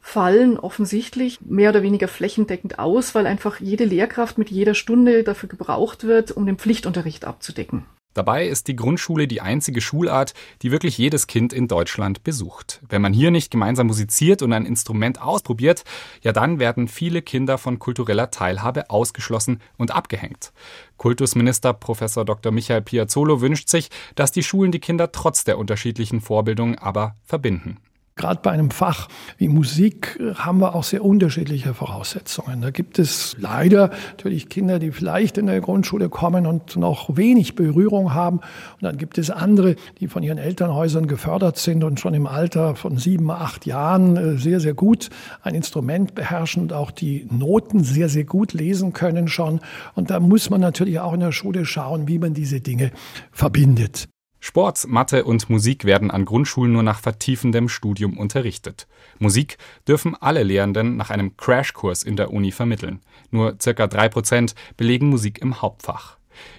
fallen 0.00 0.58
offensichtlich 0.58 1.42
mehr 1.42 1.68
oder 1.68 1.82
weniger 1.82 2.08
flächendeckend 2.08 2.78
aus, 2.78 3.14
weil 3.14 3.26
einfach 3.26 3.60
jede 3.60 3.84
Lehrkraft 3.84 4.38
mit 4.38 4.50
jeder 4.50 4.74
Stunde 4.74 5.22
dafür 5.22 5.50
gebraucht 5.50 6.04
wird, 6.04 6.30
um 6.30 6.46
den 6.46 6.56
Pflichtunterricht 6.56 7.26
abzudecken. 7.26 7.84
Dabei 8.16 8.46
ist 8.46 8.66
die 8.68 8.76
Grundschule 8.76 9.28
die 9.28 9.42
einzige 9.42 9.82
Schulart, 9.82 10.32
die 10.62 10.70
wirklich 10.70 10.96
jedes 10.96 11.26
Kind 11.26 11.52
in 11.52 11.68
Deutschland 11.68 12.24
besucht. 12.24 12.80
Wenn 12.88 13.02
man 13.02 13.12
hier 13.12 13.30
nicht 13.30 13.50
gemeinsam 13.50 13.88
musiziert 13.88 14.40
und 14.40 14.54
ein 14.54 14.64
Instrument 14.64 15.20
ausprobiert, 15.20 15.84
ja 16.22 16.32
dann 16.32 16.58
werden 16.58 16.88
viele 16.88 17.20
Kinder 17.20 17.58
von 17.58 17.78
kultureller 17.78 18.30
Teilhabe 18.30 18.88
ausgeschlossen 18.88 19.60
und 19.76 19.90
abgehängt. 19.90 20.54
Kultusminister 20.96 21.74
Prof. 21.74 21.98
Dr. 21.98 22.52
Michael 22.52 22.80
Piazzolo 22.80 23.42
wünscht 23.42 23.68
sich, 23.68 23.90
dass 24.14 24.32
die 24.32 24.42
Schulen 24.42 24.72
die 24.72 24.80
Kinder 24.80 25.12
trotz 25.12 25.44
der 25.44 25.58
unterschiedlichen 25.58 26.22
Vorbildung 26.22 26.78
aber 26.78 27.16
verbinden. 27.22 27.76
Gerade 28.18 28.40
bei 28.42 28.50
einem 28.50 28.70
Fach 28.70 29.08
wie 29.36 29.48
Musik 29.48 30.18
äh, 30.18 30.34
haben 30.36 30.58
wir 30.58 30.74
auch 30.74 30.84
sehr 30.84 31.04
unterschiedliche 31.04 31.74
Voraussetzungen. 31.74 32.62
Da 32.62 32.70
gibt 32.70 32.98
es 32.98 33.36
leider 33.38 33.90
natürlich 34.16 34.48
Kinder, 34.48 34.78
die 34.78 34.90
vielleicht 34.90 35.36
in 35.36 35.48
der 35.48 35.60
Grundschule 35.60 36.08
kommen 36.08 36.46
und 36.46 36.76
noch 36.76 37.18
wenig 37.18 37.56
Berührung 37.56 38.14
haben. 38.14 38.38
Und 38.38 38.82
dann 38.82 38.96
gibt 38.96 39.18
es 39.18 39.30
andere, 39.30 39.76
die 40.00 40.08
von 40.08 40.22
ihren 40.22 40.38
Elternhäusern 40.38 41.08
gefördert 41.08 41.58
sind 41.58 41.84
und 41.84 42.00
schon 42.00 42.14
im 42.14 42.26
Alter 42.26 42.74
von 42.74 42.96
sieben, 42.96 43.30
acht 43.30 43.66
Jahren 43.66 44.16
äh, 44.16 44.38
sehr, 44.38 44.60
sehr 44.60 44.72
gut 44.72 45.10
ein 45.42 45.54
Instrument 45.54 46.14
beherrschen 46.14 46.62
und 46.62 46.72
auch 46.72 46.92
die 46.92 47.28
Noten 47.30 47.84
sehr, 47.84 48.08
sehr 48.08 48.24
gut 48.24 48.54
lesen 48.54 48.94
können 48.94 49.28
schon. 49.28 49.60
Und 49.94 50.08
da 50.08 50.20
muss 50.20 50.48
man 50.48 50.62
natürlich 50.62 51.00
auch 51.00 51.12
in 51.12 51.20
der 51.20 51.32
Schule 51.32 51.66
schauen, 51.66 52.08
wie 52.08 52.18
man 52.18 52.32
diese 52.32 52.62
Dinge 52.62 52.92
verbindet. 53.30 54.08
Sport, 54.46 54.86
Mathe 54.86 55.24
und 55.24 55.50
Musik 55.50 55.84
werden 55.84 56.12
an 56.12 56.24
Grundschulen 56.24 56.72
nur 56.72 56.84
nach 56.84 57.00
vertiefendem 57.00 57.68
Studium 57.68 58.16
unterrichtet. 58.16 58.86
Musik 59.18 59.58
dürfen 59.88 60.14
alle 60.14 60.44
Lehrenden 60.44 60.96
nach 60.96 61.10
einem 61.10 61.36
Crashkurs 61.36 62.04
in 62.04 62.14
der 62.14 62.32
Uni 62.32 62.52
vermitteln. 62.52 63.00
Nur 63.32 63.56
circa 63.60 63.88
drei 63.88 64.08
Prozent 64.08 64.54
belegen 64.76 65.08
Musik 65.08 65.42
im 65.42 65.62
Hauptfach. 65.62 66.16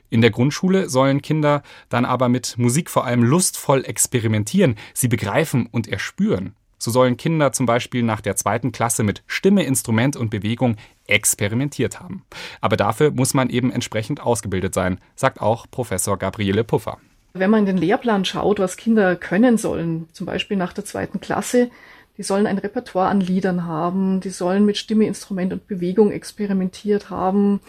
In 0.09 0.19
der 0.19 0.31
Grundschule 0.31 0.89
sollen 0.89 1.21
Kinder 1.21 1.63
dann 1.87 2.03
aber 2.03 2.27
mit 2.27 2.57
Musik 2.57 2.89
vor 2.89 3.05
allem 3.05 3.23
lustvoll 3.23 3.85
experimentieren, 3.85 4.75
sie 4.93 5.07
begreifen 5.07 5.67
und 5.71 5.87
erspüren. 5.87 6.55
So 6.77 6.91
sollen 6.91 7.15
Kinder 7.15 7.53
zum 7.53 7.67
Beispiel 7.67 8.03
nach 8.03 8.19
der 8.19 8.35
zweiten 8.35 8.73
Klasse 8.73 9.03
mit 9.03 9.23
Stimme, 9.27 9.63
Instrument 9.63 10.17
und 10.17 10.29
Bewegung 10.29 10.75
experimentiert 11.05 12.01
haben. 12.01 12.25
Aber 12.59 12.75
dafür 12.75 13.11
muss 13.11 13.33
man 13.33 13.49
eben 13.49 13.71
entsprechend 13.71 14.19
ausgebildet 14.19 14.73
sein, 14.73 14.99
sagt 15.15 15.39
auch 15.39 15.67
Professor 15.71 16.17
Gabriele 16.17 16.65
Puffer. 16.65 16.97
Wenn 17.39 17.49
man 17.49 17.61
in 17.61 17.65
den 17.65 17.77
Lehrplan 17.77 18.25
schaut, 18.25 18.59
was 18.59 18.77
Kinder 18.77 19.15
können 19.15 19.57
sollen, 19.57 20.07
zum 20.13 20.25
Beispiel 20.25 20.57
nach 20.57 20.73
der 20.73 20.85
zweiten 20.85 21.19
Klasse, 21.19 21.69
die 22.17 22.23
sollen 22.23 22.47
ein 22.47 22.57
Repertoire 22.57 23.09
an 23.09 23.21
Liedern 23.21 23.65
haben, 23.65 24.21
die 24.21 24.29
sollen 24.29 24.65
mit 24.65 24.77
Stimme, 24.77 25.05
Instrument 25.05 25.53
und 25.53 25.67
Bewegung 25.67 26.11
experimentiert 26.11 27.09
haben, 27.09 27.61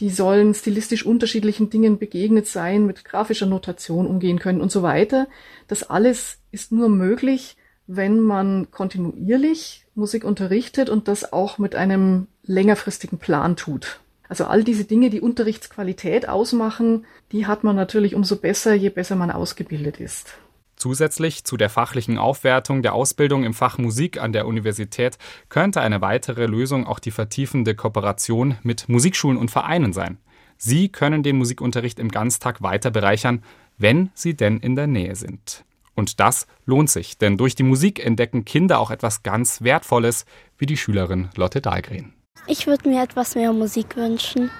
die 0.00 0.10
sollen 0.10 0.54
stilistisch 0.54 1.06
unterschiedlichen 1.06 1.70
Dingen 1.70 1.98
begegnet 1.98 2.46
sein, 2.46 2.86
mit 2.86 3.04
grafischer 3.04 3.46
Notation 3.46 4.06
umgehen 4.06 4.38
können 4.38 4.60
und 4.60 4.72
so 4.72 4.82
weiter. 4.82 5.28
Das 5.68 5.88
alles 5.88 6.38
ist 6.50 6.72
nur 6.72 6.88
möglich, 6.88 7.56
wenn 7.86 8.20
man 8.20 8.70
kontinuierlich 8.70 9.86
Musik 9.94 10.24
unterrichtet 10.24 10.88
und 10.88 11.06
das 11.06 11.32
auch 11.32 11.58
mit 11.58 11.74
einem 11.74 12.26
längerfristigen 12.42 13.18
Plan 13.18 13.56
tut. 13.56 14.00
Also 14.28 14.44
all 14.46 14.64
diese 14.64 14.84
Dinge, 14.84 15.10
die 15.10 15.20
Unterrichtsqualität 15.20 16.28
ausmachen, 16.28 17.04
die 17.32 17.46
hat 17.46 17.62
man 17.62 17.76
natürlich 17.76 18.14
umso 18.14 18.36
besser, 18.36 18.74
je 18.74 18.88
besser 18.88 19.16
man 19.16 19.30
ausgebildet 19.30 20.00
ist. 20.00 20.38
Zusätzlich 20.76 21.44
zu 21.44 21.56
der 21.56 21.70
fachlichen 21.70 22.18
Aufwertung 22.18 22.82
der 22.82 22.94
Ausbildung 22.94 23.44
im 23.44 23.54
Fach 23.54 23.78
Musik 23.78 24.20
an 24.20 24.32
der 24.32 24.46
Universität 24.46 25.18
könnte 25.48 25.80
eine 25.80 26.00
weitere 26.00 26.46
Lösung 26.46 26.86
auch 26.86 26.98
die 26.98 27.10
vertiefende 27.10 27.74
Kooperation 27.74 28.56
mit 28.62 28.88
Musikschulen 28.88 29.38
und 29.38 29.50
Vereinen 29.50 29.92
sein. 29.92 30.18
Sie 30.56 30.88
können 30.88 31.22
den 31.22 31.36
Musikunterricht 31.36 31.98
im 31.98 32.10
Ganztag 32.10 32.62
weiter 32.62 32.90
bereichern, 32.90 33.42
wenn 33.78 34.10
sie 34.14 34.34
denn 34.34 34.58
in 34.58 34.76
der 34.76 34.86
Nähe 34.86 35.14
sind. 35.14 35.64
Und 35.94 36.18
das 36.18 36.46
lohnt 36.64 36.90
sich, 36.90 37.18
denn 37.18 37.36
durch 37.36 37.54
die 37.54 37.62
Musik 37.62 38.04
entdecken 38.04 38.44
Kinder 38.44 38.80
auch 38.80 38.90
etwas 38.90 39.22
ganz 39.22 39.62
Wertvolles, 39.62 40.26
wie 40.58 40.66
die 40.66 40.76
Schülerin 40.76 41.28
Lotte 41.36 41.60
Dahlgren. 41.60 42.13
Ich 42.46 42.66
würde 42.66 42.86
mir 42.88 43.02
etwas 43.02 43.34
mehr 43.36 43.54
Musik 43.54 43.96
wünschen, 43.96 44.50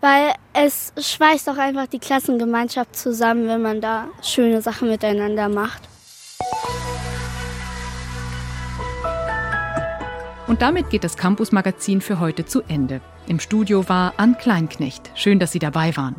weil 0.00 0.34
es 0.52 0.92
schweißt 0.98 1.48
auch 1.48 1.56
einfach 1.56 1.86
die 1.86 1.98
Klassengemeinschaft 1.98 2.94
zusammen, 2.94 3.48
wenn 3.48 3.62
man 3.62 3.80
da 3.80 4.08
schöne 4.22 4.60
Sachen 4.60 4.90
miteinander 4.90 5.48
macht. 5.48 5.80
Und 10.46 10.60
damit 10.60 10.90
geht 10.90 11.04
das 11.04 11.16
Campus 11.16 11.50
Magazin 11.50 12.02
für 12.02 12.20
heute 12.20 12.44
zu 12.44 12.60
Ende. 12.62 13.00
Im 13.26 13.40
Studio 13.40 13.88
war 13.88 14.12
Ann 14.18 14.36
Kleinknecht. 14.36 15.10
Schön, 15.14 15.38
dass 15.38 15.52
Sie 15.52 15.60
dabei 15.60 15.96
waren. 15.96 16.16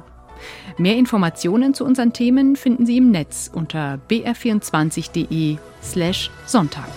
Mehr 0.77 0.95
Informationen 0.95 1.75
zu 1.75 1.85
unseren 1.85 2.13
Themen 2.13 2.55
finden 2.55 2.87
Sie 2.87 2.97
im 2.97 3.11
Netz 3.11 3.51
unter 3.53 3.99
br24.de/sonntag. 4.09 6.87